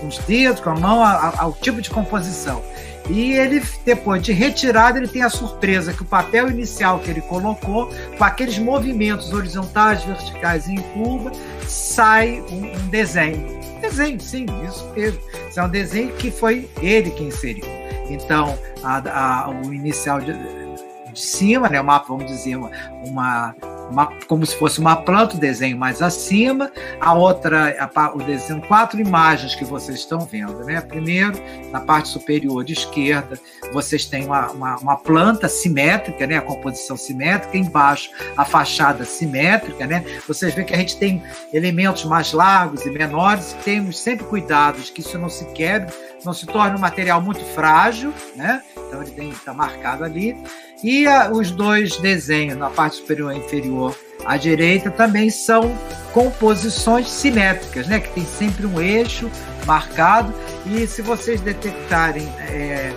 com 0.00 0.06
os 0.06 0.18
dedos, 0.18 0.60
com 0.60 0.70
a 0.70 0.74
mão, 0.74 1.02
ao, 1.02 1.40
ao 1.40 1.52
tipo 1.52 1.80
de 1.80 1.88
composição. 1.88 2.62
E 3.08 3.32
ele, 3.32 3.62
depois 3.84 4.22
de 4.22 4.32
retirado, 4.32 4.98
ele 4.98 5.06
tem 5.06 5.22
a 5.22 5.30
surpresa 5.30 5.92
que 5.92 6.02
o 6.02 6.04
papel 6.04 6.48
inicial 6.48 6.98
que 6.98 7.10
ele 7.10 7.20
colocou, 7.20 7.90
com 8.18 8.24
aqueles 8.24 8.58
movimentos 8.58 9.32
horizontais, 9.32 10.02
verticais 10.02 10.66
e 10.66 10.72
em 10.72 10.82
curva, 10.92 11.30
sai 11.66 12.42
um, 12.50 12.72
um 12.72 12.88
desenho. 12.88 13.60
Desenho, 13.80 14.20
sim, 14.20 14.46
isso 14.66 14.90
mesmo. 14.94 15.20
Isso 15.48 15.60
é 15.60 15.62
um 15.62 15.68
desenho 15.68 16.12
que 16.16 16.30
foi 16.30 16.68
ele 16.82 17.10
que 17.10 17.22
inseriu. 17.22 17.64
Então, 18.10 18.58
a, 18.82 19.44
a, 19.44 19.50
o 19.50 19.72
inicial 19.72 20.20
de, 20.20 20.32
de 20.32 21.20
cima, 21.20 21.68
né, 21.68 21.80
uma, 21.80 21.98
vamos 21.98 22.26
dizer, 22.26 22.56
uma, 22.56 22.70
uma 23.04 23.54
uma, 23.90 24.06
como 24.26 24.44
se 24.44 24.56
fosse 24.56 24.78
uma 24.78 24.96
planta, 24.96 25.36
o 25.36 25.40
desenho 25.40 25.76
mais 25.76 26.02
acima, 26.02 26.70
a 27.00 27.14
outra, 27.14 27.90
a, 27.94 28.14
o 28.14 28.18
desenho, 28.18 28.60
quatro 28.62 29.00
imagens 29.00 29.54
que 29.54 29.64
vocês 29.64 29.98
estão 29.98 30.20
vendo, 30.20 30.64
né? 30.64 30.80
Primeiro, 30.80 31.34
na 31.70 31.80
parte 31.80 32.08
superior 32.08 32.64
esquerda, 32.68 33.38
vocês 33.72 34.04
têm 34.04 34.26
uma, 34.26 34.50
uma, 34.50 34.76
uma, 34.76 34.96
planta 34.96 35.48
simétrica, 35.48 36.26
né? 36.26 36.36
A 36.36 36.42
composição 36.42 36.96
simétrica, 36.96 37.56
embaixo 37.56 38.10
a 38.36 38.44
fachada 38.44 39.04
simétrica, 39.04 39.86
né? 39.86 40.04
Vocês 40.26 40.54
veem 40.54 40.66
que 40.66 40.74
a 40.74 40.78
gente 40.78 40.96
tem 40.96 41.22
elementos 41.52 42.04
mais 42.04 42.32
largos 42.32 42.84
e 42.84 42.90
menores, 42.90 43.56
temos 43.64 43.98
sempre 43.98 44.26
cuidados 44.26 44.90
que 44.90 45.00
isso 45.00 45.18
não 45.18 45.28
se 45.28 45.44
quebre, 45.46 45.92
não 46.24 46.32
se 46.32 46.46
torne 46.46 46.76
um 46.76 46.80
material 46.80 47.20
muito 47.20 47.44
frágil, 47.44 48.12
né? 48.34 48.62
Então 48.86 49.02
ele 49.02 49.10
tem 49.10 49.30
está 49.30 49.52
marcado 49.52 50.04
ali. 50.04 50.36
E 50.82 51.06
a, 51.06 51.30
os 51.30 51.50
dois 51.50 51.96
desenhos 51.98 52.56
na 52.56 52.70
parte 52.70 52.96
superior 52.96 53.32
e 53.34 53.38
inferior 53.38 53.96
à 54.24 54.36
direita 54.36 54.90
também 54.90 55.30
são 55.30 55.76
composições 56.12 57.08
simétricas, 57.08 57.86
né? 57.86 58.00
Que 58.00 58.08
tem 58.10 58.24
sempre 58.24 58.66
um 58.66 58.80
eixo 58.80 59.30
marcado. 59.66 60.32
E 60.66 60.86
se 60.86 61.02
vocês 61.02 61.40
detectarem, 61.40 62.26
é, 62.48 62.92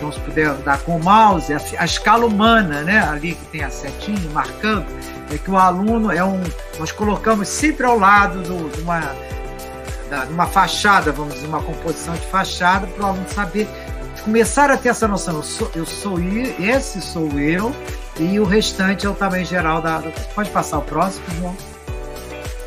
vamos 0.00 0.16
puder 0.18 0.54
dar 0.58 0.78
com 0.80 0.96
o 0.96 1.02
mouse, 1.02 1.52
a, 1.52 1.60
a, 1.78 1.84
escala 1.84 2.26
humana, 2.26 2.82
né? 2.82 3.00
Ali 3.00 3.34
que 3.34 3.44
tem 3.46 3.62
a 3.62 3.70
setinha 3.70 4.18
marcando, 4.32 4.86
é 5.32 5.38
que 5.38 5.50
o 5.50 5.56
aluno 5.56 6.10
é 6.10 6.24
um. 6.24 6.40
Nós 6.78 6.92
colocamos 6.92 7.48
sempre 7.48 7.84
ao 7.86 7.98
lado 7.98 8.42
do, 8.42 8.70
de 8.70 8.80
uma 8.82 9.00
da, 10.10 10.24
uma 10.24 10.46
fachada, 10.46 11.12
vamos 11.12 11.34
dizer, 11.34 11.46
uma 11.46 11.62
composição 11.62 12.14
de 12.14 12.26
fachada, 12.26 12.86
para 12.88 13.04
o 13.04 13.06
aluno 13.06 13.26
saber 13.28 13.68
começar 14.24 14.70
a 14.70 14.76
ter 14.76 14.90
essa 14.90 15.06
noção. 15.08 15.36
Eu 15.36 15.42
sou, 15.42 15.70
eu 15.74 15.86
sou 15.86 16.18
esse 16.58 17.00
sou 17.00 17.38
eu, 17.38 17.74
e 18.18 18.38
o 18.38 18.44
restante 18.44 19.06
é 19.06 19.08
o 19.08 19.14
tamanho 19.14 19.44
geral 19.44 19.80
da. 19.80 20.02
Pode 20.34 20.50
passar 20.50 20.78
o 20.78 20.82
próximo, 20.82 21.24
João? 21.38 21.56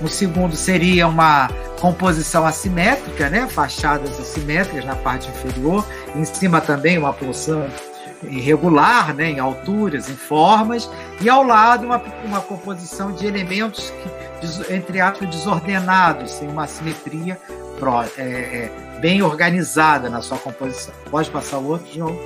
O 0.02 0.08
segundo 0.08 0.56
seria 0.56 1.08
uma 1.08 1.50
composição 1.80 2.46
assimétrica, 2.46 3.30
né? 3.30 3.48
fachadas 3.48 4.20
assimétricas 4.20 4.86
na 4.86 4.96
parte 4.96 5.30
inferior, 5.30 5.86
em 6.16 6.26
cima 6.26 6.60
também 6.60 6.98
uma 6.98 7.14
porção 7.14 7.66
irregular, 8.24 9.14
né? 9.14 9.32
em 9.32 9.40
alturas, 9.40 10.10
em 10.10 10.16
formas, 10.16 10.90
e 11.22 11.30
ao 11.30 11.44
lado 11.44 11.86
uma, 11.86 12.02
uma 12.26 12.42
composição 12.42 13.12
de 13.12 13.26
elementos 13.26 13.92
que, 13.92 14.74
entre 14.74 15.00
aspas, 15.00 15.30
desordenados, 15.30 16.32
sem 16.32 16.50
uma 16.50 16.68
simetria 16.68 17.40
é, 18.18 18.22
é, 18.22 18.72
bem 19.04 19.22
organizada 19.22 20.10
na 20.10 20.22
sua 20.22 20.38
composição. 20.38 20.94
Pode 21.12 21.30
passar 21.30 21.58
o 21.58 21.68
outro, 21.68 21.94
João? 21.94 22.18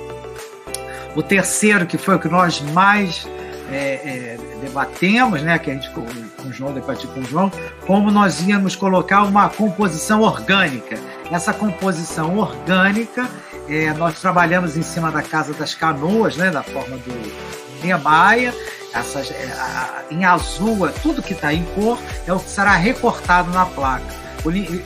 O 1.16 1.22
terceiro, 1.24 1.84
que 1.84 1.98
foi 1.98 2.14
o 2.14 2.20
que 2.20 2.28
nós 2.28 2.60
mais 2.60 3.26
é, 3.68 3.76
é, 3.76 4.38
debatemos, 4.62 5.42
né, 5.42 5.58
que 5.58 5.72
a 5.72 5.74
gente 5.74 5.90
com, 5.90 6.06
com 6.36 6.48
o 6.48 6.52
João, 6.52 6.72
debatiu 6.72 7.10
com 7.10 7.18
o 7.18 7.24
João, 7.24 7.50
como 7.84 8.12
nós 8.12 8.46
íamos 8.46 8.76
colocar 8.76 9.24
uma 9.24 9.48
composição 9.48 10.20
orgânica. 10.20 10.96
Essa 11.32 11.52
composição 11.52 12.38
orgânica, 12.38 13.28
é, 13.68 13.92
nós 13.94 14.20
trabalhamos 14.20 14.76
em 14.76 14.82
cima 14.82 15.10
da 15.10 15.20
Casa 15.20 15.52
das 15.54 15.74
Canoas, 15.74 16.36
né, 16.36 16.48
da 16.48 16.62
forma 16.62 16.96
do 16.98 17.82
Niemeyer, 17.82 18.54
essas, 18.94 19.32
é, 19.32 19.52
a, 19.52 20.04
em 20.12 20.24
azul, 20.24 20.86
é 20.86 20.92
tudo 21.02 21.24
que 21.24 21.32
está 21.32 21.52
em 21.52 21.64
cor 21.74 21.98
é 22.24 22.32
o 22.32 22.38
que 22.38 22.48
será 22.48 22.76
recortado 22.76 23.50
na 23.50 23.66
placa. 23.66 24.27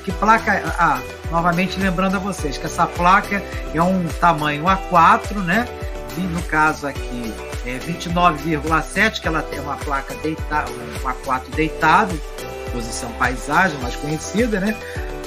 Que 0.04 0.12
placa. 0.12 0.62
Ah, 0.78 1.00
novamente 1.30 1.78
lembrando 1.78 2.16
a 2.16 2.18
vocês 2.18 2.58
que 2.58 2.66
essa 2.66 2.86
placa 2.86 3.42
é 3.74 3.82
um 3.82 4.06
tamanho 4.20 4.64
A4, 4.64 5.36
né? 5.44 5.66
E 6.16 6.20
no 6.20 6.42
caso 6.42 6.86
aqui 6.86 7.32
é, 7.64 7.78
29,7, 7.78 9.20
que 9.20 9.28
ela 9.28 9.42
tem 9.42 9.60
uma 9.60 9.76
placa 9.76 10.14
deitada, 10.16 10.70
um 10.70 11.08
A4 11.08 11.42
deitado, 11.54 12.20
posição 12.72 13.10
paisagem, 13.12 13.78
mais 13.80 13.96
conhecida, 13.96 14.60
né? 14.60 14.76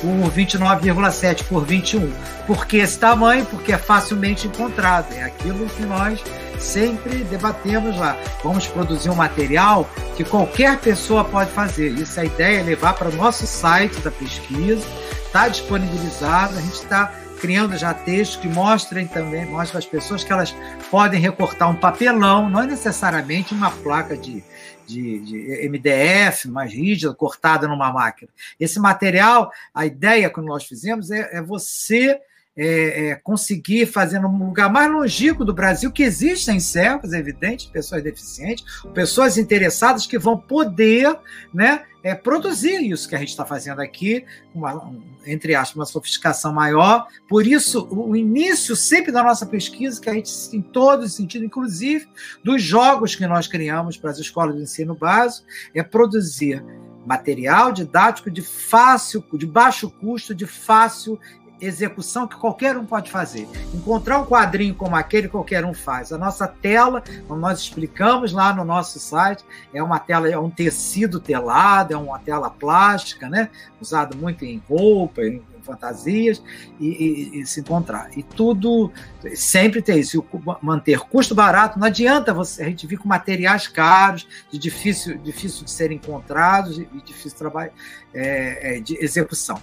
Por 0.02 0.32
29,7 0.32 1.44
por 1.46 1.66
21. 1.66 2.12
Por 2.46 2.66
que 2.66 2.78
esse 2.78 3.00
tamanho? 3.00 3.46
Porque 3.46 3.72
é 3.72 3.78
facilmente 3.78 4.48
encontrado. 4.48 5.14
É 5.14 5.24
aquilo 5.24 5.68
que 5.68 5.84
nós 5.84 6.22
sempre 6.60 7.24
debatemos 7.24 7.98
lá. 7.98 8.18
Vamos 8.44 8.68
produzir 8.68 9.10
um 9.10 9.16
material 9.16 9.90
que 10.16 10.24
qualquer 10.24 10.80
pessoa 10.80 11.24
pode 11.24 11.52
fazer. 11.52 11.90
Isso 11.90 12.20
é 12.20 12.24
a 12.24 12.26
ideia, 12.26 12.60
é 12.60 12.64
levar 12.64 12.94
para 12.94 13.10
o 13.10 13.16
nosso 13.16 13.46
site 13.46 14.00
da 14.00 14.12
pesquisa, 14.12 14.86
está 15.26 15.48
disponibilizado, 15.48 16.58
a 16.58 16.62
gente 16.62 16.76
está 16.76 17.12
criando 17.40 17.78
já 17.78 17.94
textos 17.94 18.38
que 18.38 18.48
mostrem 18.48 19.06
também, 19.06 19.46
mostram 19.46 19.80
às 19.80 19.86
pessoas 19.86 20.24
que 20.24 20.32
elas 20.32 20.56
podem 20.90 21.20
recortar 21.20 21.70
um 21.70 21.76
papelão, 21.76 22.50
não 22.50 22.62
é 22.62 22.66
necessariamente 22.66 23.54
uma 23.54 23.70
placa 23.70 24.16
de, 24.16 24.44
de, 24.86 25.20
de, 25.20 25.70
MDF 25.70 26.48
mais 26.48 26.72
rígida, 26.72 27.14
cortada 27.14 27.68
numa 27.68 27.92
máquina. 27.92 28.30
Esse 28.60 28.80
material, 28.80 29.52
a 29.74 29.86
ideia 29.86 30.30
que 30.30 30.42
nós 30.42 30.66
fizemos 30.66 31.12
é, 31.12 31.38
é 31.38 31.42
você 31.42 32.20
é, 32.58 33.10
é, 33.10 33.16
conseguir 33.16 33.86
fazer 33.86 34.20
no 34.20 34.30
lugar 34.30 34.72
mais 34.72 34.90
longínquo 34.90 35.44
do 35.44 35.54
Brasil, 35.54 35.92
que 35.92 36.04
existem 36.04 36.60
cegos, 36.60 37.12
é 37.12 37.20
evidente, 37.20 37.70
pessoas 37.70 38.02
deficientes, 38.02 38.64
pessoas 38.94 39.38
interessadas 39.38 40.08
que 40.08 40.18
vão 40.18 40.38
poder 40.38 41.20
né, 41.54 41.84
é, 42.02 42.16
produzir 42.16 42.82
isso 42.82 43.10
que 43.10 43.16
a 43.16 43.20
gente 43.20 43.30
está 43.30 43.46
fazendo 43.46 43.82
aqui, 43.82 44.26
uma, 44.54 44.94
entre 45.26 45.54
aspas, 45.54 45.76
uma 45.76 45.86
sofisticação 45.86 46.54
maior. 46.54 47.08
Por 47.28 47.46
isso, 47.46 47.88
o 47.92 48.16
início 48.16 48.76
sempre 48.76 49.12
da 49.12 49.22
nossa 49.22 49.46
pesquisa, 49.46 50.00
que 50.00 50.10
a 50.10 50.14
gente, 50.14 50.32
em 50.56 50.62
todos 50.62 51.08
os 51.08 51.16
sentidos, 51.16 51.46
inclusive 51.46 52.08
dos 52.44 52.62
jogos 52.62 53.16
que 53.16 53.28
nós 53.28 53.48
criamos 53.48 53.98
para 53.98 54.12
as 54.12 54.20
escolas 54.20 54.56
de 54.56 54.62
ensino 54.62 54.96
básico, 54.96 55.46
é 55.74 55.84
produzir 55.84 56.64
material 57.06 57.72
didático 57.72 58.32
de 58.32 58.42
fácil, 58.42 59.24
de 59.34 59.46
baixo 59.46 59.90
custo, 59.90 60.34
de 60.34 60.46
fácil 60.46 61.20
execução 61.60 62.28
que 62.28 62.36
qualquer 62.36 62.78
um 62.78 62.86
pode 62.86 63.12
fazer. 63.12 63.48
Encontrar 63.74 64.20
um 64.20 64.26
quadrinho 64.26 64.76
como 64.76 64.96
aquele, 64.96 65.28
qualquer 65.28 65.66
um 65.66 65.74
faz. 65.74 66.12
A 66.12 66.18
nossa 66.18 66.48
tela, 66.48 67.04
como 67.28 67.40
nós 67.40 67.60
explicamos 67.60 68.32
lá 68.32 68.54
no 68.54 68.64
nosso 68.64 69.00
site, 69.00 69.44
é 69.74 69.82
uma 69.82 70.00
tela, 70.00 70.30
é 70.30 70.38
um 70.38 70.50
tecido 70.50 71.20
telado, 71.20 71.94
é 71.94 71.98
uma 71.98 72.20
tela 72.20 72.50
plástica, 72.50 73.30
né? 73.30 73.50
Usado 73.80 74.18
muito 74.18 74.46
em 74.46 74.62
roupa, 74.68 75.22
em 75.24 75.42
fantasias 75.66 76.42
e, 76.80 76.88
e, 76.88 77.42
e, 77.42 77.46
se 77.46 77.60
encontrar. 77.60 78.16
E 78.16 78.22
tudo 78.22 78.92
sempre 79.36 79.82
tem 79.82 80.00
isso. 80.00 80.24
Manter 80.62 81.00
custo 81.00 81.34
barato, 81.34 81.80
não 81.80 81.88
adianta 81.88 82.34
você, 82.34 82.64
a 82.64 82.66
gente 82.68 82.86
vir 82.86 82.98
com 82.98 83.10
materiais 83.10 83.68
caros, 83.68 84.28
de 84.52 84.60
difícil, 84.60 85.18
difícil 85.18 85.66
de 85.66 85.72
serem 85.72 85.98
encontrados 85.98 86.78
e 86.78 86.86
difícil 87.04 87.38
trabalho 87.38 87.72
é, 88.14 88.78
é, 88.78 88.80
de 88.80 88.96
execução. 89.04 89.60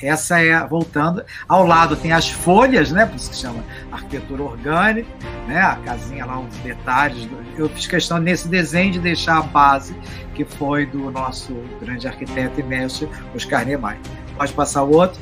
Essa 0.00 0.40
é, 0.40 0.66
voltando, 0.66 1.24
ao 1.48 1.66
lado 1.66 1.96
tem 1.96 2.12
as 2.12 2.30
folhas, 2.30 2.92
né? 2.92 3.06
Por 3.06 3.16
isso 3.16 3.30
que 3.30 3.36
chama 3.36 3.64
arquitetura 3.90 4.42
orgânica, 4.42 5.08
né? 5.46 5.60
A 5.60 5.76
casinha 5.76 6.26
lá, 6.26 6.38
uns 6.38 6.54
detalhes. 6.58 7.28
Eu 7.56 7.68
fiz 7.70 7.86
questão 7.86 8.18
nesse 8.18 8.48
desenho 8.48 8.92
de 8.92 8.98
deixar 8.98 9.38
a 9.38 9.42
base, 9.42 9.96
que 10.34 10.44
foi 10.44 10.86
do 10.86 11.10
nosso 11.10 11.54
grande 11.80 12.06
arquiteto 12.06 12.60
e 12.60 12.62
mestre, 12.62 13.08
Oscar 13.34 13.64
Niemeyer. 13.64 13.98
Pode 14.36 14.52
passar 14.52 14.82
o 14.82 14.94
outro? 14.94 15.20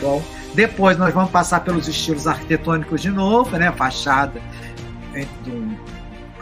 Bom, 0.00 0.22
depois 0.54 0.96
nós 0.96 1.12
vamos 1.12 1.30
passar 1.30 1.60
pelos 1.60 1.86
estilos 1.86 2.26
arquitetônicos 2.26 3.02
de 3.02 3.10
novo, 3.10 3.56
né? 3.58 3.70
Fachada 3.72 4.40
de 5.42 5.50
um 5.50 5.76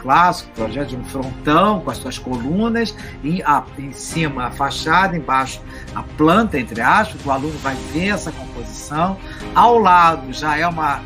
clássico, 0.07 0.49
projeto 0.51 0.87
de 0.87 0.95
um 0.95 1.03
frontão 1.03 1.81
com 1.81 1.91
as 1.91 1.97
suas 1.97 2.17
colunas, 2.17 2.95
e 3.21 3.43
a, 3.43 3.61
em 3.77 3.91
cima 3.91 4.45
a 4.45 4.51
fachada, 4.51 5.17
embaixo 5.17 5.61
a 5.93 6.01
planta, 6.01 6.57
entre 6.57 6.79
aspas, 6.79 7.25
o 7.25 7.29
aluno 7.29 7.57
vai 7.59 7.75
ver 7.91 8.07
essa 8.11 8.31
composição. 8.31 9.17
Ao 9.53 9.77
lado 9.77 10.31
já 10.31 10.57
é 10.57 10.65
uma, 10.65 11.01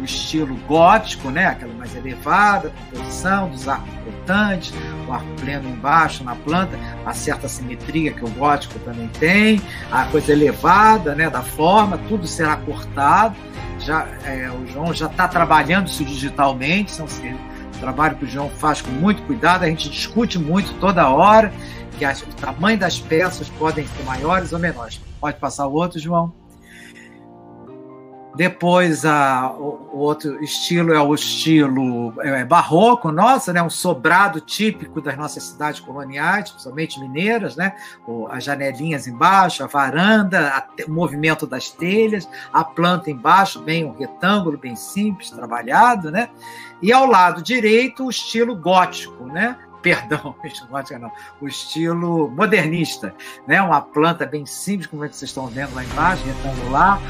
um 0.00 0.02
estilo 0.02 0.56
gótico, 0.66 1.30
né? 1.30 1.46
aquela 1.46 1.72
mais 1.74 1.94
elevada, 1.94 2.72
composição 2.90 3.48
dos 3.50 3.68
arcos 3.68 3.94
flotantes, 4.02 4.74
o 5.06 5.12
arco 5.12 5.28
pleno 5.40 5.68
embaixo 5.68 6.24
na 6.24 6.34
planta, 6.34 6.76
a 7.06 7.14
certa 7.14 7.46
simetria 7.46 8.12
que 8.12 8.24
o 8.24 8.30
gótico 8.30 8.80
também 8.80 9.06
tem, 9.20 9.62
a 9.92 10.06
coisa 10.06 10.32
elevada 10.32 11.14
né? 11.14 11.30
da 11.30 11.42
forma, 11.42 11.98
tudo 12.08 12.26
será 12.26 12.56
cortado. 12.56 13.36
Já, 13.78 14.06
é, 14.24 14.50
o 14.50 14.66
João 14.66 14.92
já 14.94 15.06
está 15.06 15.28
trabalhando 15.28 15.88
isso 15.88 16.04
digitalmente, 16.04 16.90
são 16.90 17.06
trabalho 17.84 18.16
que 18.16 18.24
o 18.24 18.28
João 18.28 18.48
faz 18.48 18.80
com 18.80 18.90
muito 18.90 19.22
cuidado, 19.22 19.64
a 19.64 19.66
gente 19.66 19.90
discute 19.90 20.38
muito 20.38 20.72
toda 20.80 21.08
hora, 21.10 21.52
que 21.98 22.04
o 22.04 22.34
tamanho 22.40 22.78
das 22.78 22.98
peças 22.98 23.48
podem 23.50 23.86
ser 23.86 24.02
maiores 24.04 24.52
ou 24.52 24.58
menores. 24.58 25.00
Pode 25.20 25.38
passar 25.38 25.66
o 25.66 25.74
outro, 25.74 25.98
João? 25.98 26.32
Depois, 28.34 29.04
a, 29.04 29.52
o, 29.52 29.90
o, 29.92 29.98
outro 29.98 30.42
estilo 30.42 30.92
é 30.92 31.00
o 31.00 31.14
estilo 31.14 32.12
é, 32.20 32.44
barroco 32.44 33.12
nosso, 33.12 33.52
né? 33.52 33.62
um 33.62 33.70
sobrado 33.70 34.40
típico 34.40 35.00
das 35.00 35.16
nossas 35.16 35.44
cidades 35.44 35.78
coloniais, 35.78 36.50
principalmente 36.50 36.98
mineiras, 36.98 37.54
né? 37.54 37.76
O, 38.08 38.26
as 38.26 38.42
janelinhas 38.42 39.06
embaixo, 39.06 39.62
a 39.62 39.68
varanda, 39.68 40.48
a, 40.48 40.66
o 40.88 40.90
movimento 40.90 41.46
das 41.46 41.70
telhas, 41.70 42.28
a 42.52 42.64
planta 42.64 43.08
embaixo, 43.08 43.60
bem 43.60 43.84
um 43.84 43.92
retângulo 43.92 44.58
bem 44.58 44.74
simples, 44.74 45.30
trabalhado, 45.30 46.10
né? 46.10 46.28
E 46.84 46.92
ao 46.92 47.06
lado 47.06 47.42
direito, 47.42 48.04
o 48.04 48.10
estilo 48.10 48.54
gótico, 48.54 49.24
né? 49.24 49.56
perdão, 49.80 50.34
gótica 50.70 50.98
não, 50.98 51.10
o 51.40 51.48
estilo 51.48 52.30
modernista, 52.30 53.14
né? 53.46 53.62
Uma 53.62 53.80
planta 53.80 54.26
bem 54.26 54.44
simples, 54.44 54.86
como 54.86 55.02
é 55.02 55.08
que 55.08 55.16
vocês 55.16 55.30
estão 55.30 55.46
vendo 55.46 55.74
lá 55.74 55.82
embaixo, 55.82 56.22
retangular, 56.26 57.00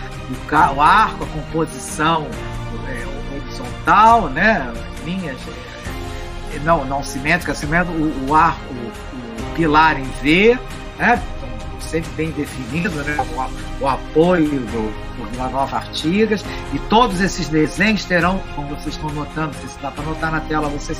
o, 0.77 0.81
arco, 0.81 1.25
a 1.25 1.27
composição 1.27 2.25
é, 2.89 3.37
horizontal, 3.37 4.29
né? 4.29 4.73
Linhas 5.05 5.41
é, 6.55 6.59
não, 6.61 6.85
não 6.85 7.03
simétrica, 7.03 7.53
simétrica 7.53 7.99
o, 7.99 8.29
o 8.31 8.35
arco, 8.35 8.61
o, 8.73 9.51
o 9.51 9.55
pilar 9.57 9.99
em 9.99 10.05
V, 10.23 10.57
né? 10.99 11.21
Sempre 11.85 12.11
bem 12.17 12.31
definido, 12.31 12.91
né? 13.05 13.17
o, 13.81 13.85
o 13.85 13.89
apoio 13.89 14.49
do, 14.49 14.93
do 15.17 15.51
Nova 15.51 15.77
Artigas, 15.77 16.45
e 16.73 16.79
todos 16.91 17.21
esses 17.21 17.49
desenhos 17.49 18.05
terão, 18.05 18.41
como 18.55 18.69
vocês 18.69 18.95
estão 18.95 19.11
notando, 19.11 19.55
se 19.55 19.79
dá 19.81 19.91
para 19.91 20.05
notar 20.05 20.33
na 20.33 20.41
tela, 20.41 20.69
vocês 20.69 20.99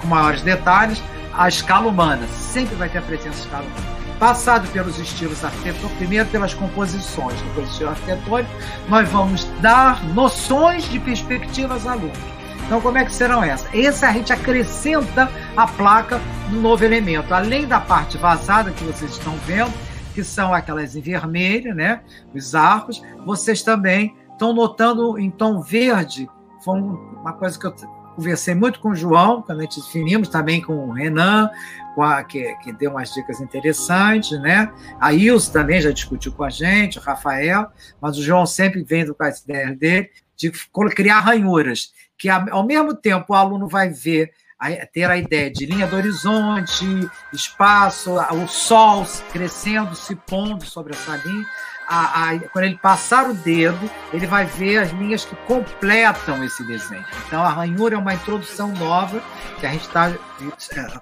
com 0.00 0.06
maiores 0.06 0.42
detalhes, 0.42 1.02
a 1.32 1.48
escala 1.48 1.88
humana, 1.88 2.26
sempre 2.28 2.74
vai 2.76 2.88
ter 2.88 2.98
a 2.98 3.02
presença 3.02 3.40
escala 3.40 3.64
humana. 3.64 3.94
Passado 4.18 4.68
pelos 4.68 4.98
estilos 4.98 5.44
arquitetônicos, 5.44 5.92
primeiro 5.98 6.28
pelas 6.28 6.54
composições, 6.54 7.40
depois 7.42 7.68
estilo 7.68 7.90
arquitetônico, 7.90 8.50
nós 8.88 9.08
vamos 9.08 9.44
dar 9.60 10.02
noções 10.04 10.88
de 10.88 11.00
perspectivas 11.00 11.86
alunos. 11.86 12.34
Então, 12.66 12.80
como 12.80 12.96
é 12.96 13.04
que 13.04 13.12
serão 13.12 13.42
essas? 13.42 13.68
Essa 13.74 14.08
a 14.08 14.12
gente 14.12 14.32
acrescenta 14.32 15.30
a 15.56 15.66
placa 15.66 16.20
no 16.50 16.60
novo 16.60 16.84
elemento. 16.84 17.34
Além 17.34 17.66
da 17.66 17.80
parte 17.80 18.16
vazada 18.16 18.70
que 18.70 18.84
vocês 18.84 19.10
estão 19.10 19.34
vendo, 19.46 19.72
que 20.14 20.22
são 20.22 20.54
aquelas 20.54 20.94
em 20.94 21.00
vermelho, 21.00 21.74
né? 21.74 22.02
Os 22.32 22.54
arcos. 22.54 23.02
Vocês 23.26 23.62
também 23.62 24.14
estão 24.32 24.52
notando 24.52 25.18
em 25.18 25.30
tom 25.30 25.60
verde. 25.60 26.28
Foi 26.64 26.80
uma 26.80 27.32
coisa 27.32 27.58
que 27.58 27.66
eu 27.66 27.74
conversei 28.14 28.54
muito 28.54 28.78
com 28.78 28.90
o 28.90 28.94
João, 28.94 29.42
quando 29.42 29.58
a 29.58 29.62
gente 29.62 29.80
definimos 29.80 30.28
também 30.28 30.62
com 30.62 30.72
o 30.72 30.92
Renan, 30.92 31.50
com 31.94 32.02
a, 32.02 32.22
que, 32.22 32.54
que 32.62 32.72
deu 32.72 32.92
umas 32.92 33.12
dicas 33.12 33.40
interessantes, 33.40 34.40
né? 34.40 34.72
A 35.00 35.12
Ilse 35.12 35.52
também 35.52 35.80
já 35.80 35.90
discutiu 35.90 36.32
com 36.32 36.44
a 36.44 36.50
gente, 36.50 36.98
o 36.98 37.02
Rafael, 37.02 37.66
mas 38.00 38.16
o 38.16 38.22
João 38.22 38.46
sempre 38.46 38.84
vem 38.84 39.06
com 39.12 39.24
as 39.24 39.40
ideias 39.40 39.76
dele 39.76 40.10
de 40.36 40.52
criar 40.94 41.20
ranhuras, 41.20 41.92
que 42.16 42.28
ao 42.28 42.64
mesmo 42.64 42.94
tempo 42.94 43.32
o 43.32 43.36
aluno 43.36 43.68
vai 43.68 43.90
ver 43.90 44.32
ter 44.92 45.10
a 45.10 45.16
ideia 45.16 45.50
de 45.50 45.66
linha 45.66 45.86
do 45.86 45.96
horizonte, 45.96 46.84
espaço, 47.32 48.14
o 48.14 48.46
sol 48.48 49.06
crescendo, 49.32 49.94
se 49.94 50.14
pondo 50.14 50.64
sobre 50.64 50.94
essa 50.94 51.16
linha. 51.16 51.46
A, 51.86 52.30
a, 52.30 52.38
quando 52.48 52.64
ele 52.64 52.78
passar 52.78 53.28
o 53.28 53.34
dedo, 53.34 53.90
ele 54.10 54.26
vai 54.26 54.46
ver 54.46 54.78
as 54.78 54.90
linhas 54.92 55.26
que 55.26 55.36
completam 55.36 56.42
esse 56.42 56.64
desenho. 56.64 57.04
Então, 57.26 57.42
a 57.42 57.50
ranhura 57.50 57.96
é 57.96 57.98
uma 57.98 58.14
introdução 58.14 58.68
nova 58.72 59.22
que 59.60 59.66
a 59.66 59.70
gente 59.70 59.82
está 59.82 60.08
é, 60.10 60.18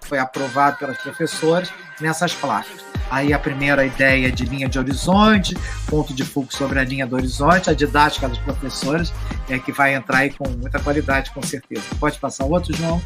foi 0.03 0.19
aprovado 0.19 0.79
pelas 0.79 0.99
professoras 0.99 1.73
nessas 2.01 2.35
placas. 2.35 2.85
Aí 3.11 3.33
a 3.33 3.39
primeira 3.39 3.85
ideia 3.85 4.33
de 4.33 4.45
linha 4.45 4.69
de 4.69 4.79
horizonte, 4.79 5.57
ponto 5.87 6.15
de 6.15 6.25
foco 6.25 6.55
sobre 6.55 6.79
a 6.79 6.85
linha 6.85 7.07
do 7.07 7.15
horizonte, 7.15 7.71
a 7.71 7.75
didática 7.75 8.29
das 8.29 8.39
professoras 8.39 9.13
é 9.49 9.59
que 9.59 9.71
vai 9.71 9.95
entrar 9.95 10.19
aí 10.19 10.31
com 10.31 10.49
muita 10.49 10.81
qualidade, 10.81 11.31
com 11.31 11.43
certeza. 11.43 11.83
Pode 12.01 12.19
passar 12.19 12.45
outro, 12.45 12.75
João? 12.75 13.03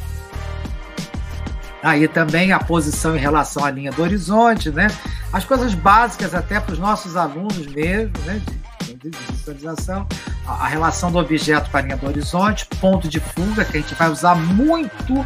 Aí 1.87 2.09
também 2.09 2.51
a 2.51 2.59
posição 2.59 3.15
em 3.15 3.21
relação 3.21 3.65
à 3.65 3.71
linha 3.71 3.93
do 3.93 4.03
horizonte, 4.03 4.73
né? 4.73 4.89
As 5.33 5.45
coisas 5.45 5.73
básicas 5.73 6.35
até 6.35 6.59
para 6.59 6.73
os 6.73 6.81
nossos 6.81 7.17
alunos 7.17 7.65
mesmo, 7.69 8.13
né? 8.25 8.43
De, 8.83 8.95
de 8.95 9.17
visualização, 9.31 10.05
a, 10.45 10.67
relação 10.67 11.13
do 11.13 11.19
objeto 11.19 11.71
com 11.71 11.77
a 11.77 11.81
linha 11.81 11.97
do 11.97 12.09
horizonte, 12.09 12.67
ponto 12.81 13.07
de 13.07 13.21
fuga, 13.21 13.65
que 13.65 13.77
a 13.77 13.81
gente 13.81 13.95
vai 13.95 14.11
usar 14.11 14.35
muito, 14.35 15.25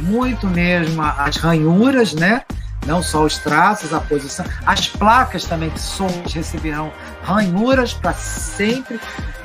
muito 0.00 0.48
mesmo 0.48 1.00
as 1.00 1.36
ranhuras, 1.36 2.12
né? 2.12 2.42
Não 2.84 3.04
só 3.04 3.22
os 3.22 3.38
traços, 3.38 3.94
a 3.94 4.00
posição, 4.00 4.44
as 4.66 4.88
placas 4.88 5.44
também 5.44 5.70
que 5.70 5.78
somos 5.78 6.34
receberão 6.34 6.92
ranhuras 7.22 7.92
para 7.94 8.14
sempre 8.14 8.98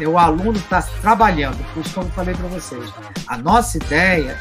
o 0.04 0.18
aluno 0.18 0.58
está 0.58 0.82
trabalhando. 0.82 1.64
Por 1.76 1.86
isso 1.86 1.94
que 1.94 2.00
eu 2.00 2.10
falei 2.10 2.34
para 2.34 2.48
vocês, 2.48 2.92
a 3.28 3.38
nossa 3.38 3.78
ideia 3.78 4.36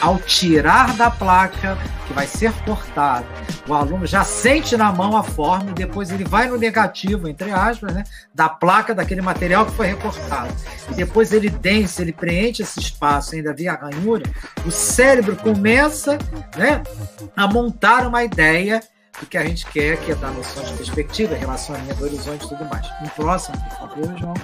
ao 0.00 0.18
tirar 0.18 0.94
da 0.96 1.10
placa 1.10 1.76
que 2.06 2.12
vai 2.12 2.26
ser 2.26 2.52
cortada, 2.64 3.26
o 3.66 3.74
aluno 3.74 4.06
já 4.06 4.22
sente 4.24 4.76
na 4.76 4.92
mão 4.92 5.16
a 5.16 5.22
forma 5.22 5.70
e 5.70 5.74
depois 5.74 6.10
ele 6.10 6.24
vai 6.24 6.48
no 6.48 6.56
negativo, 6.56 7.28
entre 7.28 7.50
aspas, 7.50 7.92
né, 7.92 8.04
da 8.34 8.48
placa 8.48 8.94
daquele 8.94 9.20
material 9.20 9.66
que 9.66 9.72
foi 9.72 9.88
recortado. 9.88 10.54
E 10.90 10.94
depois 10.94 11.32
ele 11.32 11.50
dense, 11.50 12.00
ele 12.00 12.12
preenche 12.12 12.62
esse 12.62 12.78
espaço 12.78 13.34
ainda 13.34 13.52
via 13.52 13.74
ranhura, 13.74 14.24
o 14.64 14.70
cérebro 14.70 15.36
começa 15.36 16.18
né, 16.56 16.82
a 17.36 17.46
montar 17.46 18.06
uma 18.06 18.22
ideia 18.22 18.80
do 19.20 19.26
que 19.26 19.38
a 19.38 19.44
gente 19.44 19.66
quer, 19.66 19.96
que 19.98 20.12
é 20.12 20.14
dar 20.14 20.30
noção 20.30 20.62
de 20.62 20.74
perspectiva, 20.74 21.34
relacionamento 21.34 22.04
horizonte 22.04 22.44
e 22.44 22.48
tudo 22.48 22.64
mais. 22.66 22.86
No 23.00 23.08
próximo, 23.10 23.56
por 23.68 23.78
favor, 23.78 24.18
João 24.18 24.34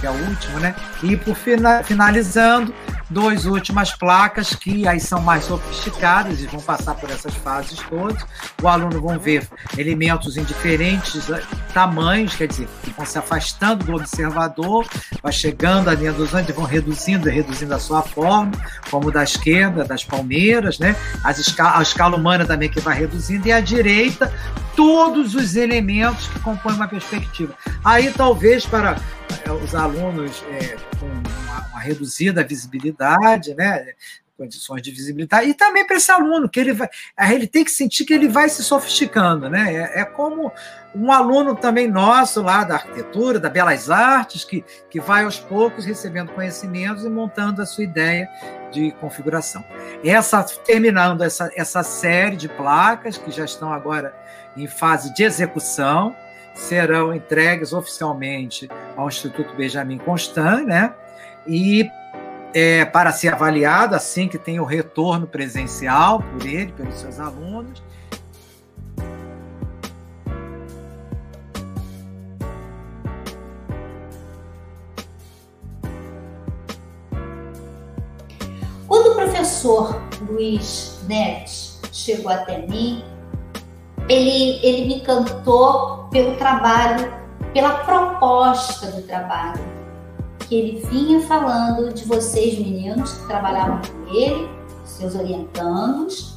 que 0.00 0.06
é 0.06 0.10
o 0.10 0.14
último, 0.14 0.58
né? 0.58 0.74
E 1.02 1.16
por 1.16 1.36
finalizando, 1.84 2.74
duas 3.10 3.44
últimas 3.44 3.92
placas 3.92 4.54
que 4.54 4.86
aí 4.86 5.00
são 5.00 5.20
mais 5.20 5.44
sofisticadas 5.44 6.40
e 6.40 6.46
vão 6.46 6.60
passar 6.60 6.94
por 6.94 7.10
essas 7.10 7.34
fases 7.34 7.78
todas. 7.88 8.24
O 8.62 8.68
aluno 8.68 9.00
vão 9.00 9.18
ver 9.18 9.46
elementos 9.76 10.36
em 10.36 10.44
diferentes 10.44 11.28
tamanhos, 11.70 12.34
quer 12.34 12.46
dizer, 12.46 12.68
que 12.82 12.90
vão 12.90 13.06
se 13.06 13.18
afastando 13.18 13.84
do 13.84 13.94
observador, 13.94 14.86
vai 15.22 15.32
chegando 15.32 15.88
à 15.88 15.94
linha 15.94 16.12
dos 16.12 16.34
andes, 16.34 16.54
vão 16.54 16.64
reduzindo 16.64 17.28
e 17.28 17.32
reduzindo 17.32 17.74
a 17.74 17.78
sua 17.78 18.02
forma, 18.02 18.52
como 18.90 19.10
da 19.10 19.22
esquerda, 19.22 19.84
das 19.84 20.04
palmeiras, 20.04 20.78
né? 20.78 20.96
As 21.24 21.38
escala, 21.38 21.78
a 21.78 21.82
escala 21.82 22.16
humana 22.16 22.44
também 22.44 22.68
que 22.68 22.80
vai 22.80 22.98
reduzindo, 22.98 23.46
e 23.46 23.52
à 23.52 23.60
direita, 23.60 24.32
todos 24.76 25.34
os 25.34 25.56
elementos 25.56 26.28
que 26.28 26.38
compõem 26.40 26.74
uma 26.74 26.88
perspectiva. 26.88 27.54
Aí 27.84 28.12
talvez 28.12 28.66
para 28.66 28.96
é, 29.44 29.52
os 29.52 29.74
alunos 29.74 30.42
é, 30.50 30.76
com 30.98 31.06
uma, 31.06 31.66
uma, 31.68 31.80
reduzida 31.80 32.44
visibilidade, 32.44 33.54
né? 33.54 33.94
Condições 34.40 34.80
de 34.80 34.90
visibilidade, 34.90 35.50
e 35.50 35.54
também 35.54 35.86
para 35.86 35.96
esse 35.96 36.10
aluno, 36.10 36.48
que 36.48 36.58
ele 36.58 36.72
vai, 36.72 36.88
ele 37.30 37.46
tem 37.46 37.62
que 37.62 37.70
sentir 37.70 38.06
que 38.06 38.14
ele 38.14 38.26
vai 38.26 38.48
se 38.48 38.64
sofisticando, 38.64 39.50
né? 39.50 39.74
É, 39.74 40.00
é, 40.00 40.04
como 40.06 40.50
um 40.94 41.12
aluno 41.12 41.54
também 41.54 41.86
nosso 41.86 42.40
lá 42.40 42.64
da 42.64 42.76
arquitetura, 42.76 43.38
da 43.38 43.50
belas 43.50 43.90
artes, 43.90 44.42
que, 44.42 44.64
que 44.88 44.98
vai 44.98 45.24
aos 45.24 45.38
poucos 45.38 45.84
recebendo 45.84 46.32
conhecimentos 46.32 47.04
e 47.04 47.10
montando 47.10 47.60
a 47.60 47.66
sua 47.66 47.84
ideia 47.84 48.30
de 48.72 48.92
configuração. 48.92 49.62
Essa, 50.02 50.42
terminando 50.42 51.22
essa, 51.22 51.50
essa 51.54 51.82
série 51.82 52.36
de 52.36 52.48
placas 52.48 53.18
que 53.18 53.30
já 53.30 53.44
estão 53.44 53.70
agora 53.70 54.14
em 54.56 54.66
fase 54.66 55.12
de 55.12 55.22
execução, 55.22 56.16
serão 56.54 57.14
entregues 57.14 57.74
oficialmente 57.74 58.68
ao 58.96 59.06
Instituto 59.06 59.54
Benjamin 59.54 59.98
Constant, 59.98 60.64
né? 60.64 60.94
E 61.46 61.88
é, 62.54 62.84
para 62.84 63.12
ser 63.12 63.32
avaliado 63.34 63.94
assim 63.94 64.28
que 64.28 64.38
tem 64.38 64.60
o 64.60 64.64
retorno 64.64 65.26
presencial 65.26 66.22
por 66.22 66.46
ele, 66.46 66.72
pelos 66.72 66.94
seus 66.94 67.20
alunos. 67.20 67.82
Quando 78.86 79.12
o 79.12 79.14
professor 79.14 80.02
Luiz 80.28 81.00
Neves 81.06 81.80
chegou 81.92 82.32
até 82.32 82.66
mim, 82.66 83.04
ele, 84.08 84.58
ele 84.66 84.86
me 84.86 84.94
encantou 84.96 86.08
pelo 86.10 86.34
trabalho, 86.36 87.12
pela 87.52 87.84
proposta 87.84 88.90
do 88.90 89.02
trabalho. 89.02 89.60
Que 90.48 90.54
ele 90.54 90.86
vinha 90.86 91.20
falando 91.22 91.92
de 91.92 92.04
vocês, 92.04 92.58
meninos, 92.58 93.12
que 93.12 93.26
trabalhavam 93.26 93.80
com 93.80 94.14
ele, 94.14 94.50
seus 94.84 95.14
orientandos, 95.14 96.36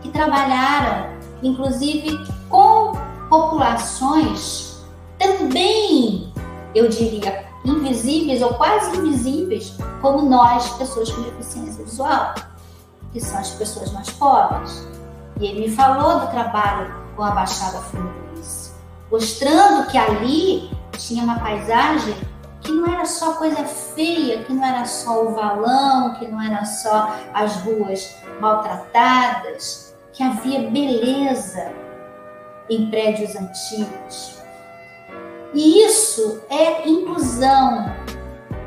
que 0.00 0.08
trabalharam, 0.10 1.10
inclusive, 1.42 2.18
com 2.48 2.92
populações 3.28 4.70
também, 5.18 6.32
eu 6.74 6.88
diria, 6.88 7.44
invisíveis 7.64 8.40
ou 8.40 8.54
quase 8.54 8.96
invisíveis, 8.96 9.76
como 10.00 10.22
nós, 10.22 10.68
pessoas 10.70 11.12
com 11.12 11.22
deficiência 11.22 11.84
visual, 11.84 12.34
que 13.12 13.20
são 13.20 13.38
as 13.38 13.50
pessoas 13.50 13.92
mais 13.92 14.10
pobres. 14.10 14.86
E 15.38 15.46
ele 15.46 15.68
me 15.68 15.70
falou 15.70 16.20
do 16.20 16.26
trabalho 16.28 16.94
com 17.16 17.22
a 17.22 17.30
Baixada 17.32 17.78
Fluminense, 17.78 18.72
mostrando 19.10 19.86
que 19.90 19.98
ali 19.98 20.70
tinha 20.96 21.22
uma 21.22 21.38
paisagem 21.38 22.14
que 22.70 22.76
não 22.76 22.86
era 22.86 23.04
só 23.04 23.32
coisa 23.32 23.64
feia, 23.64 24.44
que 24.44 24.52
não 24.52 24.64
era 24.64 24.84
só 24.84 25.24
o 25.24 25.34
valão, 25.34 26.14
que 26.14 26.28
não 26.28 26.40
era 26.40 26.64
só 26.64 27.16
as 27.34 27.56
ruas 27.56 28.16
maltratadas, 28.40 29.96
que 30.12 30.22
havia 30.22 30.70
beleza 30.70 31.72
em 32.68 32.88
prédios 32.88 33.34
antigos. 33.34 34.38
E 35.52 35.84
isso 35.84 36.42
é 36.48 36.88
inclusão, 36.88 37.92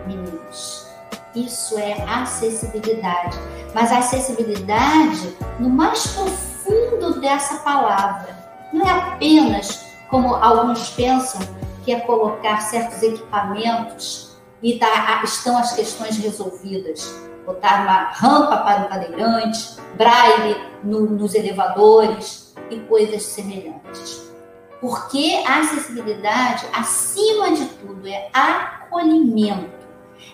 meninos. 0.05 0.85
Isso 1.33 1.79
é 1.79 2.03
acessibilidade. 2.03 3.39
Mas 3.73 3.89
a 3.91 3.99
acessibilidade 3.99 5.35
no 5.59 5.69
mais 5.69 6.07
profundo 6.07 7.21
dessa 7.21 7.55
palavra 7.59 8.35
não 8.73 8.85
é 8.85 8.91
apenas, 8.91 9.85
como 10.09 10.35
alguns 10.35 10.89
pensam, 10.89 11.41
que 11.83 11.91
é 11.91 11.99
colocar 11.99 12.61
certos 12.61 13.01
equipamentos 13.01 14.37
e 14.61 14.77
tá, 14.79 15.21
estão 15.23 15.57
as 15.57 15.73
questões 15.73 16.17
resolvidas. 16.17 17.13
Botar 17.45 17.83
uma 17.83 18.03
rampa 18.11 18.57
para 18.57 18.85
o 18.85 18.89
cadeirante, 18.89 19.75
braille 19.97 20.55
no, 20.83 21.01
nos 21.01 21.35
elevadores 21.35 22.55
e 22.69 22.79
coisas 22.81 23.23
semelhantes. 23.23 24.31
Porque 24.79 25.43
a 25.45 25.59
acessibilidade, 25.59 26.65
acima 26.73 27.51
de 27.53 27.65
tudo, 27.65 28.07
é 28.07 28.29
acolhimento 28.33 29.83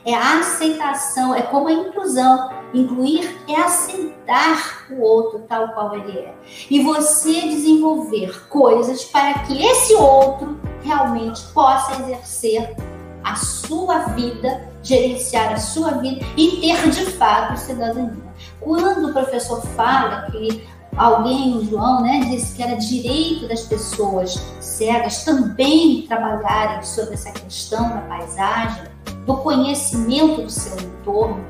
é 0.05 0.13
aceitação, 0.13 1.35
é 1.35 1.41
como 1.41 1.67
a 1.67 1.73
inclusão. 1.73 2.49
Incluir 2.73 3.37
é 3.47 3.55
aceitar 3.55 4.85
o 4.91 5.01
outro 5.01 5.39
tal 5.47 5.69
qual 5.69 5.95
ele 5.95 6.19
é. 6.19 6.33
E 6.69 6.83
você 6.83 7.41
desenvolver 7.41 8.47
coisas 8.47 9.03
para 9.05 9.39
que 9.39 9.63
esse 9.63 9.93
outro 9.95 10.59
realmente 10.83 11.41
possa 11.53 12.01
exercer 12.01 12.75
a 13.23 13.35
sua 13.35 13.99
vida, 14.09 14.69
gerenciar 14.81 15.53
a 15.53 15.57
sua 15.57 15.91
vida 15.91 16.25
e 16.37 16.61
ter 16.61 16.89
de 16.89 17.05
fato 17.11 17.57
cidadania. 17.57 18.29
Quando 18.59 19.09
o 19.09 19.13
professor 19.13 19.61
fala 19.75 20.27
que 20.31 20.67
alguém, 20.95 21.57
o 21.57 21.65
João, 21.65 22.01
né, 22.01 22.21
disse 22.29 22.55
que 22.55 22.63
era 22.63 22.75
direito 22.75 23.47
das 23.47 23.61
pessoas 23.63 24.41
cegas 24.59 25.23
também 25.23 26.05
trabalharem 26.07 26.83
sobre 26.83 27.13
essa 27.13 27.31
questão 27.31 27.89
da 27.89 28.01
paisagem, 28.01 28.83
do 29.25 29.37
conhecimento 29.37 30.41
do 30.41 30.49
seu 30.49 30.77
entorno. 30.79 31.45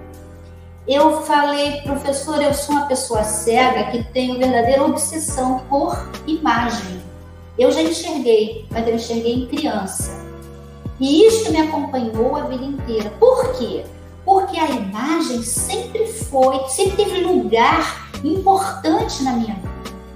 Eu 0.88 1.22
falei, 1.22 1.82
professor, 1.82 2.42
eu 2.42 2.54
sou 2.54 2.76
uma 2.76 2.88
pessoa 2.88 3.24
cega 3.24 3.92
que 3.92 4.04
tenho 4.06 4.40
verdadeira 4.40 4.84
obsessão 4.84 5.60
por 5.70 5.96
imagem. 6.26 7.00
Eu 7.60 7.74
já 7.74 7.82
enxerguei, 7.82 8.66
mas 8.72 8.88
eu 8.88 8.96
enxerguei 8.96 9.34
em 9.34 9.46
criança. 9.48 10.26
E 10.98 11.26
isso 11.26 11.52
me 11.52 11.60
acompanhou 11.60 12.38
a 12.38 12.44
vida 12.44 12.64
inteira. 12.64 13.10
Por 13.20 13.52
quê? 13.58 13.84
Porque 14.24 14.58
a 14.58 14.70
imagem 14.70 15.44
sempre 15.44 16.08
foi, 16.08 16.66
sempre 16.70 17.04
teve 17.04 17.20
lugar 17.20 18.10
importante 18.24 19.22
na 19.24 19.34
minha 19.34 19.56
vida. 19.56 19.70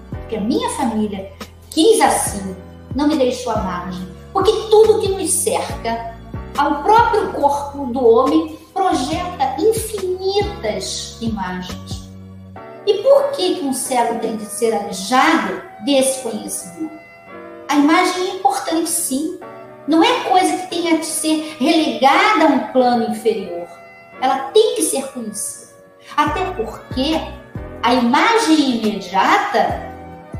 Porque 0.10 0.38
a 0.38 0.39
minha 0.39 0.69
família 0.69 1.34
quis 1.69 1.99
assim, 1.99 2.56
não 2.95 3.10
me 3.10 3.17
deixou 3.17 3.51
à 3.51 3.58
margem. 3.58 4.08
Porque 4.32 4.53
tudo 4.69 5.01
que 5.01 5.10
nos 5.10 5.29
cerca 5.29 6.15
ao 6.58 6.82
próprio 6.82 7.34
corpo 7.34 7.88
do 7.88 8.08
homem 8.08 8.58
projeta 8.73 9.58
infinitas 9.60 11.17
imagens. 11.19 12.10
E 12.88 12.93
por 12.99 13.32
que, 13.32 13.56
que 13.56 13.65
um 13.65 13.73
cego 13.73 14.17
tem 14.21 14.38
de 14.38 14.45
ser 14.45 14.73
alijado 14.73 15.62
desse 15.84 16.21
conhecimento? 16.21 17.03
A 17.67 17.76
imagem 17.76 18.30
é 18.30 18.36
importante 18.36 18.89
sim. 18.89 19.39
Não 19.88 20.04
é 20.04 20.23
coisa 20.30 20.58
que 20.58 20.67
tenha 20.67 20.97
de 20.97 21.06
ser 21.06 21.58
relegada 21.60 22.45
a 22.45 22.47
um 22.47 22.60
plano 22.71 23.12
inferior. 23.12 23.67
Ela 24.21 24.39
tem 24.54 24.76
que 24.76 24.84
ser 24.84 25.06
conhecida. 25.12 25.74
Até 26.16 26.45
porque 26.51 27.20
a 27.82 27.93
imagem 27.93 28.78
imediata, 28.78 29.91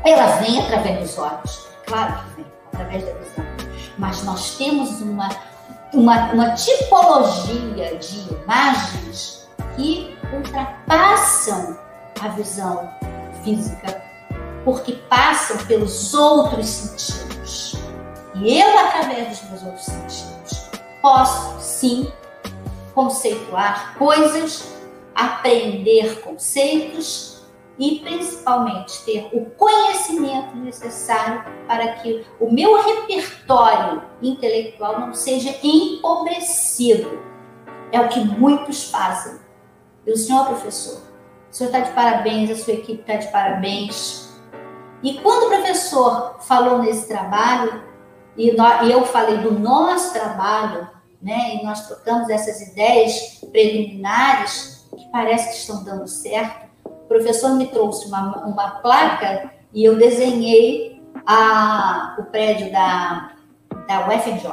ela 0.04 0.26
vem 0.36 0.60
através 0.60 1.00
dos 1.00 1.18
olhos. 1.18 1.66
Claro 1.86 2.14
que 2.20 2.36
vem, 2.36 2.46
através 2.72 3.04
da 3.04 3.12
visão. 3.12 3.44
Mas 3.98 4.22
nós 4.24 4.56
temos 4.56 5.00
uma 5.02 5.28
uma, 5.94 6.32
uma 6.32 6.50
tipologia 6.50 7.96
de 7.96 8.28
imagens 8.42 9.48
que 9.76 10.16
ultrapassam 10.32 11.78
a 12.20 12.28
visão 12.28 12.90
física, 13.42 14.02
porque 14.64 14.92
passam 15.08 15.58
pelos 15.66 16.14
outros 16.14 16.66
sentidos. 16.66 17.76
E 18.34 18.58
eu, 18.58 18.78
através 18.78 19.38
dos 19.38 19.50
meus 19.50 19.62
outros 19.62 19.84
sentidos, 19.84 20.70
posso 21.00 21.60
sim 21.60 22.10
conceituar 22.94 23.96
coisas, 23.98 24.74
aprender 25.14 26.20
conceitos 26.20 27.34
e 27.78 28.00
principalmente 28.00 29.04
ter 29.04 29.28
o 29.32 29.46
conhecimento 29.50 30.56
necessário 30.56 31.44
para 31.66 31.94
que 31.94 32.24
o 32.38 32.50
meu 32.52 32.82
repertório 32.82 34.02
intelectual 34.22 35.00
não 35.00 35.12
seja 35.12 35.54
empobrecido. 35.62 37.20
É 37.90 38.00
o 38.00 38.08
que 38.08 38.20
muitos 38.20 38.90
fazem. 38.90 39.40
E 40.06 40.12
o 40.12 40.16
senhor 40.16 40.46
professor, 40.46 41.00
o 41.50 41.54
senhor 41.54 41.70
está 41.70 41.80
de 41.80 41.92
parabéns, 41.92 42.50
a 42.50 42.56
sua 42.56 42.74
equipe 42.74 43.00
está 43.00 43.16
de 43.16 43.28
parabéns. 43.32 44.33
E 45.04 45.20
quando 45.20 45.44
o 45.44 45.48
professor 45.48 46.36
falou 46.40 46.78
nesse 46.78 47.06
trabalho, 47.06 47.84
e 48.38 48.48
eu 48.48 49.04
falei 49.04 49.36
do 49.36 49.52
nosso 49.52 50.14
trabalho, 50.14 50.88
né, 51.20 51.56
e 51.56 51.62
nós 51.62 51.86
trocamos 51.86 52.30
essas 52.30 52.60
ideias 52.68 53.38
preliminares 53.52 54.88
que 54.96 55.06
parece 55.12 55.50
que 55.50 55.56
estão 55.56 55.84
dando 55.84 56.08
certo, 56.08 56.64
o 56.86 57.06
professor 57.06 57.50
me 57.50 57.66
trouxe 57.66 58.06
uma, 58.06 58.46
uma 58.46 58.70
placa 58.80 59.52
e 59.74 59.84
eu 59.84 59.96
desenhei 59.98 61.02
a, 61.26 62.16
o 62.18 62.24
prédio 62.24 62.72
da, 62.72 63.32
da 63.86 64.08
UFRJ. 64.08 64.52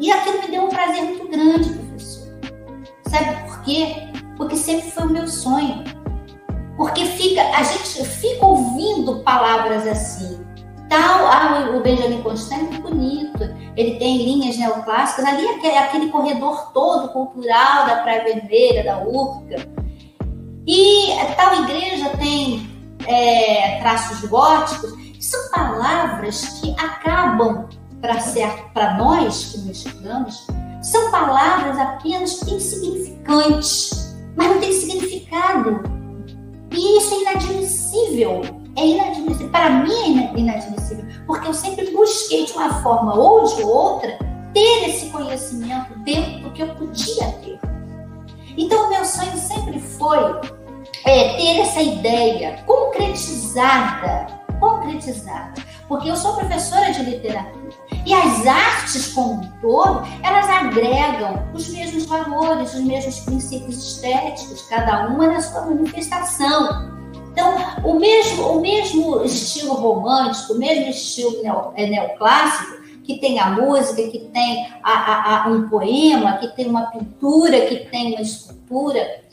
E 0.00 0.10
aquilo 0.10 0.42
me 0.42 0.48
deu 0.48 0.64
um 0.64 0.68
prazer 0.68 1.02
muito 1.04 1.28
grande, 1.28 1.72
professor. 1.72 2.26
Sabe 3.08 3.48
por 3.48 3.62
quê? 3.62 3.94
Porque 4.36 4.56
sempre 4.56 4.90
foi 4.90 5.04
o 5.04 5.10
meu 5.10 5.28
sonho. 5.28 5.84
Porque 6.76 7.04
fica, 7.06 7.42
a 7.42 7.62
gente 7.62 8.04
fica 8.04 8.44
ouvindo 8.44 9.20
palavras 9.20 9.86
assim. 9.86 10.44
Tal, 10.88 11.26
ah, 11.26 11.70
o 11.74 11.80
Benjamin 11.80 12.22
Constant 12.22 12.58
é 12.58 12.62
muito 12.62 12.82
bonito. 12.82 13.42
Ele 13.76 13.96
tem 13.98 14.18
linhas 14.18 14.56
neoclássicas. 14.56 15.24
Ali 15.24 15.44
é 15.64 15.78
aquele 15.78 16.10
corredor 16.10 16.70
todo 16.72 17.08
cultural 17.08 17.86
da 17.86 17.96
Praia 18.02 18.24
Vermelha, 18.24 18.84
da 18.84 18.98
Urca 19.02 19.76
e 20.66 21.06
tal 21.36 21.62
igreja 21.62 22.10
tem 22.18 22.68
é, 23.06 23.78
traços 23.80 24.28
góticos. 24.28 24.92
São 25.20 25.50
palavras 25.50 26.60
que 26.60 26.74
acabam, 26.78 27.68
para 28.00 28.20
certo, 28.20 28.70
para 28.72 28.94
nós 28.94 29.52
que 29.52 29.58
nos 29.58 29.78
estudamos, 29.78 30.46
são 30.82 31.10
palavras 31.10 31.78
apenas 31.78 32.42
insignificantes, 32.42 34.14
mas 34.36 34.48
não 34.48 34.60
tem 34.60 34.72
significado. 34.72 35.95
E 36.76 36.98
isso 36.98 37.14
é 37.14 37.20
inadmissível. 37.22 38.42
É 38.76 38.86
inadmissível. 38.86 39.48
Para 39.48 39.70
mim 39.70 40.20
é 40.20 40.38
inadmissível, 40.38 41.06
porque 41.26 41.48
eu 41.48 41.54
sempre 41.54 41.90
busquei 41.90 42.44
de 42.44 42.52
uma 42.52 42.82
forma 42.82 43.14
ou 43.14 43.44
de 43.44 43.62
outra 43.62 44.18
ter 44.52 44.88
esse 44.88 45.06
conhecimento 45.06 45.98
dentro 46.00 46.40
do 46.40 46.50
que 46.52 46.62
eu 46.62 46.68
podia 46.74 47.32
ter. 47.42 47.58
Então, 48.58 48.86
o 48.86 48.90
meu 48.90 49.04
sonho 49.04 49.36
sempre 49.36 49.80
foi 49.80 50.18
é, 51.04 51.36
ter 51.36 51.60
essa 51.60 51.80
ideia 51.80 52.62
concretizada, 52.66 54.26
concretizada, 54.60 55.54
porque 55.88 56.10
eu 56.10 56.16
sou 56.16 56.36
professora 56.36 56.92
de 56.92 57.02
literatura 57.02 57.70
e 58.06 58.14
as 58.14 58.46
artes 58.46 59.08
como 59.08 59.42
um 59.42 59.50
todo, 59.60 60.06
elas 60.22 60.48
agregam 60.48 61.44
os 61.52 61.68
mesmos 61.70 62.06
valores, 62.06 62.72
os 62.72 62.82
mesmos 62.82 63.18
princípios 63.18 63.76
estéticos, 63.76 64.62
cada 64.68 65.08
uma 65.08 65.26
na 65.26 65.40
sua 65.40 65.62
manifestação. 65.62 66.94
Então, 67.32 67.56
o 67.84 67.98
mesmo, 67.98 68.44
o 68.44 68.60
mesmo 68.60 69.24
estilo 69.24 69.74
romântico, 69.74 70.52
o 70.52 70.58
mesmo 70.58 70.88
estilo 70.88 71.72
é, 71.74 71.86
neoclássico, 71.88 72.80
que 73.02 73.18
tem 73.18 73.40
a 73.40 73.50
música, 73.50 74.08
que 74.08 74.20
tem 74.32 74.72
a, 74.84 74.92
a, 74.92 75.44
a, 75.44 75.48
um 75.48 75.68
poema, 75.68 76.38
que 76.38 76.46
tem 76.54 76.68
uma 76.68 76.86
pintura, 76.86 77.66
que 77.66 77.90
tem 77.90 78.12
uma 78.12 78.22
escultura. 78.22 79.24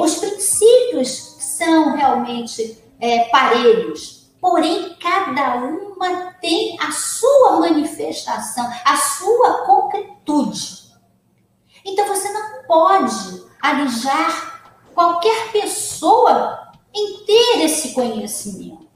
Os 0.00 0.14
princípios 0.14 1.36
são 1.38 1.94
realmente 1.94 2.78
é, 2.98 3.24
parelhos, 3.24 4.15
porém 4.46 4.96
cada 5.00 5.56
uma 5.56 6.32
tem 6.40 6.78
a 6.80 6.92
sua 6.92 7.58
manifestação, 7.58 8.72
a 8.84 8.96
sua 8.96 9.66
concretude. 9.66 10.86
Então 11.84 12.06
você 12.06 12.32
não 12.32 12.62
pode 12.62 13.44
alijar 13.60 14.62
qualquer 14.94 15.50
pessoa 15.50 16.70
em 16.94 17.24
ter 17.24 17.64
esse 17.64 17.92
conhecimento. 17.92 18.86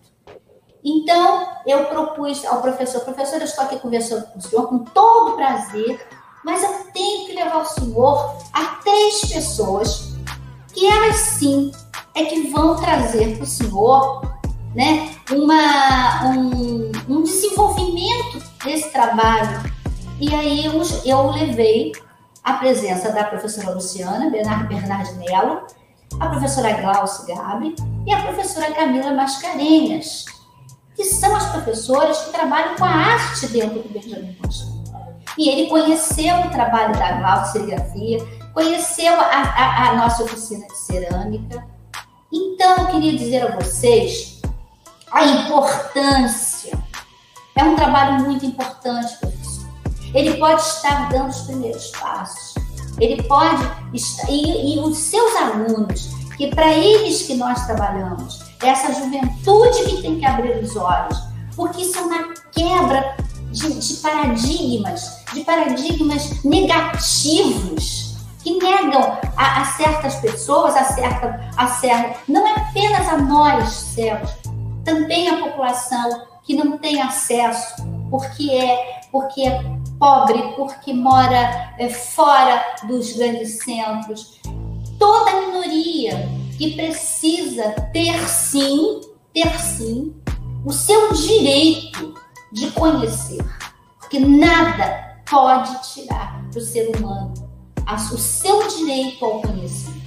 Então, 0.84 1.48
eu 1.66 1.86
propus 1.86 2.44
ao 2.44 2.62
professor, 2.62 3.00
professor, 3.00 3.40
eu 3.40 3.44
estou 3.44 3.64
aqui 3.64 3.80
conversando 3.80 4.26
com 4.28 4.38
o 4.38 4.42
senhor 4.42 4.68
com 4.68 4.78
todo 4.84 5.34
prazer, 5.34 6.00
mas 6.44 6.62
eu 6.62 6.92
tenho 6.92 7.26
que 7.26 7.32
levar 7.32 7.62
o 7.62 7.66
senhor 7.66 8.36
a 8.52 8.66
três 8.84 9.20
pessoas 9.22 10.12
que 10.72 10.86
elas 10.86 11.16
sim 11.16 11.72
é 12.14 12.24
que 12.24 12.48
vão 12.50 12.76
trazer 12.76 13.34
para 13.34 13.42
o 13.42 13.46
senhor 13.46 14.29
né, 14.74 15.10
uma, 15.30 16.26
um, 16.28 16.92
um 17.08 17.22
desenvolvimento 17.22 18.42
desse 18.64 18.90
trabalho. 18.90 19.72
E 20.20 20.34
aí 20.34 20.66
eu, 20.66 20.82
eu 21.04 21.30
levei 21.30 21.92
a 22.44 22.54
presença 22.54 23.12
da 23.12 23.24
professora 23.24 23.70
Luciana 23.74 24.30
Bernard 24.30 24.66
Bernardinello, 24.68 25.62
a 26.18 26.28
professora 26.28 26.72
Glaucia 26.80 27.34
Gabi 27.34 27.74
e 28.06 28.12
a 28.12 28.22
professora 28.22 28.72
Camila 28.72 29.12
Mascarenhas 29.12 30.24
que 31.00 31.04
são 31.04 31.34
as 31.34 31.46
professoras 31.46 32.24
que 32.24 32.32
trabalham 32.32 32.76
com 32.76 32.84
a 32.84 32.90
arte 32.90 33.46
dentro 33.48 33.80
do 33.80 33.88
Benjamin 33.88 34.34
Constant. 34.34 34.68
E 35.38 35.48
ele 35.48 35.70
conheceu 35.70 36.36
o 36.40 36.50
trabalho 36.50 36.92
da 36.92 37.12
Glaucia 37.12 37.52
Serigrafia, 37.52 38.18
conheceu 38.52 39.14
a, 39.14 39.24
a, 39.24 39.88
a 39.88 39.96
nossa 39.96 40.24
oficina 40.24 40.66
de 40.66 40.76
cerâmica. 40.76 41.66
Então, 42.30 42.76
eu 42.76 42.86
queria 42.88 43.16
dizer 43.16 43.42
a 43.46 43.56
vocês 43.56 44.29
a 45.10 45.24
importância. 45.24 46.78
É 47.56 47.64
um 47.64 47.74
trabalho 47.74 48.24
muito 48.24 48.44
importante, 48.46 49.16
professor. 49.18 49.68
Ele 50.14 50.36
pode 50.38 50.60
estar 50.60 51.08
dando 51.10 51.30
os 51.30 51.40
primeiros 51.42 51.86
passos. 51.88 52.54
Ele 52.98 53.22
pode 53.24 53.62
estar. 53.92 54.30
E, 54.30 54.76
e 54.76 54.78
os 54.80 54.96
seus 54.96 55.36
alunos, 55.36 56.10
que 56.36 56.48
para 56.48 56.72
eles 56.72 57.22
que 57.22 57.34
nós 57.34 57.66
trabalhamos, 57.66 58.40
essa 58.62 58.92
juventude 58.94 59.84
que 59.84 60.02
tem 60.02 60.18
que 60.18 60.26
abrir 60.26 60.62
os 60.62 60.76
olhos, 60.76 61.18
porque 61.56 61.82
isso 61.82 61.98
é 61.98 62.02
uma 62.02 62.34
quebra 62.52 63.16
de, 63.50 63.72
de 63.74 63.94
paradigmas, 63.94 65.18
de 65.32 65.44
paradigmas 65.44 66.44
negativos 66.44 68.16
que 68.42 68.58
negam 68.58 69.18
a, 69.36 69.62
a, 69.62 69.64
certas 69.76 70.14
pessoas, 70.16 70.74
a 70.76 70.84
certa, 70.84 71.50
a 71.56 71.66
certa, 71.66 72.18
não 72.26 72.46
é 72.46 72.52
apenas 72.52 73.08
a 73.08 73.18
nós 73.18 73.70
cegos, 73.70 74.30
também 74.84 75.28
a 75.28 75.38
população 75.38 76.26
que 76.42 76.54
não 76.54 76.78
tem 76.78 77.00
acesso, 77.00 77.76
porque 78.10 78.50
é, 78.50 79.00
porque 79.10 79.42
é 79.42 79.62
pobre, 79.98 80.42
porque 80.56 80.92
mora 80.92 81.74
é, 81.78 81.88
fora 81.88 82.64
dos 82.84 83.16
grandes 83.16 83.58
centros. 83.58 84.40
Toda 84.98 85.40
minoria 85.40 86.28
que 86.56 86.74
precisa 86.74 87.70
ter 87.92 88.18
sim, 88.28 89.00
ter 89.32 89.58
sim, 89.58 90.14
o 90.64 90.72
seu 90.72 91.12
direito 91.12 92.14
de 92.52 92.70
conhecer, 92.72 93.44
porque 93.98 94.18
nada 94.18 95.22
pode 95.30 95.94
tirar 95.94 96.42
do 96.50 96.60
ser 96.60 96.94
humano 96.96 97.50
o 98.12 98.18
seu 98.18 98.68
direito 98.68 99.24
ao 99.24 99.40
conhecimento. 99.40 99.99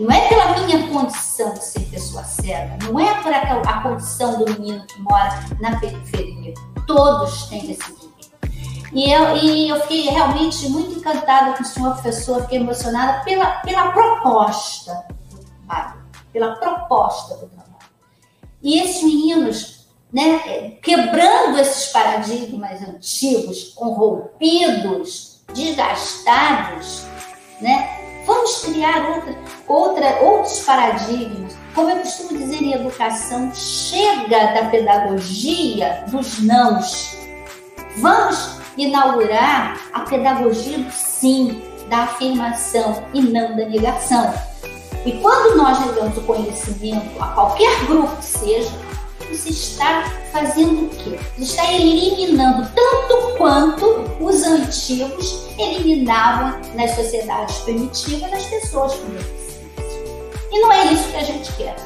Não 0.00 0.10
é 0.10 0.28
pela 0.28 0.58
minha 0.58 0.88
condição 0.88 1.52
de 1.52 1.62
ser 1.62 1.80
pessoa 1.80 2.24
cega, 2.24 2.78
não 2.84 2.98
é 2.98 3.22
por 3.22 3.32
a 3.34 3.82
condição 3.82 4.38
do 4.38 4.50
menino 4.52 4.86
que 4.86 5.00
mora 5.02 5.44
na 5.60 5.78
periferia. 5.78 6.54
Todos 6.86 7.48
têm 7.48 7.70
esse 7.70 7.84
direito. 7.84 8.10
E 8.94 9.12
eu, 9.12 9.36
e 9.36 9.68
eu 9.68 9.80
fiquei 9.82 10.08
realmente 10.08 10.68
muito 10.70 10.98
encantada 10.98 11.52
com 11.52 11.62
o 11.62 11.66
senhor 11.66 11.92
professor, 11.92 12.42
fiquei 12.42 12.58
emocionada 12.58 13.22
pela, 13.24 13.60
pela 13.60 13.92
proposta 13.92 15.06
trabalho, 15.70 16.02
pela 16.32 16.56
proposta 16.56 17.34
do 17.36 17.46
trabalho. 17.46 17.70
E 18.62 18.80
esses 18.80 19.02
meninos, 19.02 19.86
né, 20.12 20.78
quebrando 20.82 21.58
esses 21.58 21.92
paradigmas 21.92 22.82
antigos, 22.82 23.74
corrompidos, 23.74 25.42
desgastados, 25.52 27.04
né, 27.60 27.99
vamos 28.30 28.62
criar 28.62 29.10
outra, 29.10 29.36
outra, 29.66 30.20
outros 30.22 30.60
paradigmas. 30.60 31.56
Como 31.74 31.90
eu 31.90 31.96
costumo 31.96 32.38
dizer 32.38 32.62
em 32.62 32.74
educação, 32.74 33.50
chega 33.52 34.52
da 34.54 34.68
pedagogia 34.70 36.04
dos 36.08 36.40
nãos. 36.40 37.16
Vamos 37.96 38.60
inaugurar 38.76 39.80
a 39.92 40.00
pedagogia 40.00 40.78
do 40.78 40.92
sim, 40.92 41.60
da 41.88 42.04
afirmação 42.04 43.02
e 43.12 43.20
não 43.20 43.56
da 43.56 43.66
negação. 43.66 44.32
E 45.04 45.12
quando 45.20 45.56
nós 45.56 45.84
negamos 45.86 46.16
o 46.16 46.20
conhecimento 46.22 47.20
a 47.20 47.28
qualquer 47.28 47.84
grupo 47.86 48.14
que 48.16 48.24
seja, 48.24 48.70
você 49.30 49.50
está 49.50 50.10
fazendo 50.32 50.86
o 50.86 50.88
quê? 50.88 51.18
Você 51.38 51.44
está 51.44 51.72
eliminando 51.72 52.68
tanto 52.74 53.36
quanto 53.38 53.86
os 54.20 54.42
antigos 54.42 55.46
eliminavam 55.58 56.60
nas 56.74 56.94
sociedades 56.94 57.58
primitivas 57.58 58.32
as 58.32 58.44
pessoas 58.46 58.94
com 58.94 59.08
deficiência. 59.10 59.60
E 60.52 60.60
não 60.60 60.72
é 60.72 60.92
isso 60.92 61.08
que 61.08 61.16
a 61.16 61.22
gente 61.22 61.52
quer. 61.52 61.76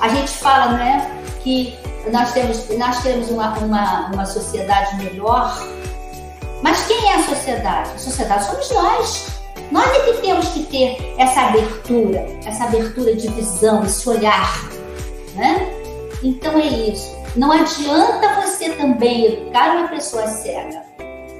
A 0.00 0.08
gente 0.08 0.30
fala, 0.30 0.72
né, 0.72 1.22
que 1.42 1.78
nós 2.10 2.32
temos, 2.32 2.68
nós 2.78 3.02
temos 3.02 3.30
uma, 3.30 3.58
uma, 3.58 4.10
uma 4.12 4.26
sociedade 4.26 4.96
melhor, 4.96 5.54
mas 6.62 6.86
quem 6.86 7.10
é 7.10 7.16
a 7.16 7.24
sociedade? 7.24 7.90
A 7.94 7.98
sociedade 7.98 8.44
somos 8.46 8.70
nós. 8.70 9.26
Nós 9.70 9.86
é 9.86 10.00
que 10.00 10.20
temos 10.20 10.48
que 10.48 10.64
ter 10.64 11.14
essa 11.16 11.42
abertura, 11.42 12.26
essa 12.44 12.64
abertura 12.64 13.14
de 13.14 13.28
visão, 13.28 13.84
esse 13.84 14.08
olhar, 14.08 14.68
né? 15.34 15.79
Então 16.22 16.58
é 16.58 16.66
isso. 16.66 17.18
Não 17.36 17.50
adianta 17.52 18.40
você 18.40 18.70
também 18.70 19.26
educar 19.26 19.76
uma 19.76 19.88
pessoa 19.88 20.26
cega, 20.26 20.84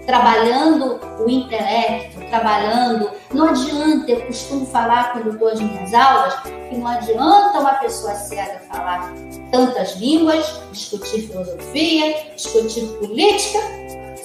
trabalhando 0.07 1.01
o 1.23 1.29
intelecto, 1.29 2.21
trabalhando. 2.31 3.11
Não 3.35 3.49
adianta, 3.49 4.11
eu 4.11 4.27
costumo 4.27 4.65
falar 4.67 5.13
quando 5.13 5.39
dou 5.39 5.49
as 5.49 5.61
minhas 5.61 5.93
aulas, 5.93 6.35
que 6.41 6.77
não 6.77 6.87
adianta 6.87 7.59
uma 7.59 7.75
pessoa 7.75 8.15
cega 8.15 8.61
falar 8.71 9.13
tantas 9.51 9.97
línguas, 9.97 10.61
discutir 10.73 11.29
filosofia, 11.29 12.33
discutir 12.35 12.87
política, 12.99 13.59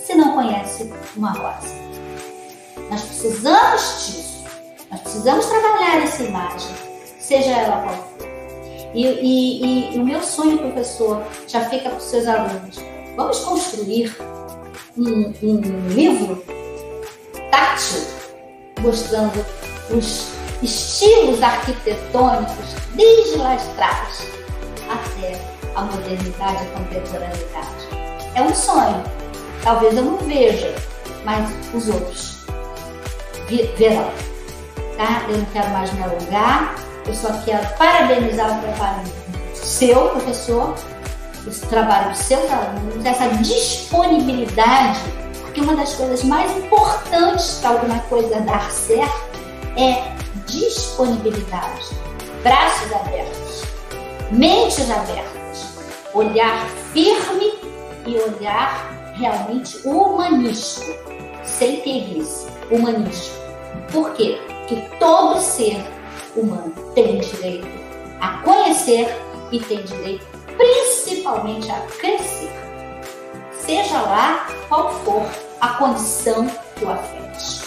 se 0.05 0.15
não 0.15 0.33
conhece 0.33 0.93
uma 1.17 1.31
rosa. 1.31 1.73
Nós 2.89 3.01
precisamos 3.01 4.05
disso. 4.05 4.45
Nós 4.91 5.01
precisamos 5.01 5.45
trabalhar 5.47 6.03
essa 6.03 6.23
imagem, 6.23 6.75
seja 7.19 7.51
ela 7.51 7.81
qual 7.81 7.95
for. 7.95 8.14
E, 8.95 9.05
e, 9.05 9.95
e, 9.95 9.99
o 9.99 10.05
meu 10.05 10.21
sonho, 10.23 10.57
professor, 10.57 11.21
já 11.47 11.69
fica 11.69 11.89
para 11.89 11.97
os 11.97 12.03
seus 12.05 12.25
alunos. 12.27 12.79
Vamos 13.17 13.39
construir 13.39 14.15
um, 14.97 15.33
um 15.43 15.87
livro 15.89 16.41
tátil 17.51 18.01
mostrando 18.79 19.45
os 19.91 20.29
estilos 20.63 21.43
arquitetônicos 21.43 22.75
desde 22.93 23.37
lá 23.37 23.55
de 23.55 23.67
trás 23.75 24.31
até 24.89 25.41
a 25.75 25.81
modernidade 25.81 26.63
e 26.63 26.67
a 26.67 26.79
contemporaneidade. 26.79 28.15
É 28.35 28.41
um 28.41 28.55
sonho. 28.55 29.03
Talvez 29.61 29.97
eu 29.97 30.05
não 30.05 30.17
veja, 30.19 30.73
mas 31.25 31.49
os 31.73 31.89
outros 31.89 32.45
verão. 33.77 34.09
Tá? 34.95 35.25
Eu 35.27 35.39
não 35.39 35.45
quero 35.45 35.69
mais 35.71 35.91
me 35.91 36.03
alongar. 36.03 36.84
Eu 37.07 37.13
só 37.13 37.31
quero 37.45 37.67
parabenizar 37.77 38.57
o 38.57 38.61
trabalho 38.61 39.03
seu, 39.53 40.09
professor, 40.09 40.75
o 41.45 41.67
trabalho 41.67 42.09
dos 42.09 42.19
seus 42.19 42.49
alunos, 42.51 43.05
essa 43.05 43.27
disponibilidade, 43.43 44.99
porque 45.41 45.61
uma 45.61 45.75
das 45.75 45.93
coisas 45.93 46.23
mais 46.23 46.55
importantes 46.57 47.59
para 47.59 47.71
alguma 47.71 47.99
coisa 48.01 48.39
dar 48.41 48.71
certo 48.71 49.39
é 49.77 50.15
disponibilidade, 50.47 51.85
braços 52.43 52.91
abertos, 52.93 53.63
mentes 54.31 54.89
abertas, 54.89 55.77
olhar 56.13 56.65
firme 56.93 57.53
e 58.05 58.17
olhar 58.17 59.13
realmente 59.15 59.77
humanístico, 59.85 60.91
sem 61.43 61.81
terrice, 61.81 62.47
humanístico. 62.71 63.35
Por 63.91 64.13
quê? 64.13 64.39
Porque 64.47 64.75
todo 64.99 65.39
ser 65.39 65.83
humano 66.35 66.73
tem 66.93 67.19
direito 67.19 67.67
a 68.19 68.39
conhecer 68.39 69.07
e 69.51 69.59
tem 69.59 69.83
direito 69.83 70.25
principalmente 70.57 71.69
a 71.71 71.79
crescer, 71.99 72.49
seja 73.51 74.01
lá 74.01 74.47
qual 74.69 74.93
for 75.03 75.25
a 75.59 75.69
condição 75.69 76.47
que 76.75 76.85
o 76.85 76.89
afeta. 76.89 77.64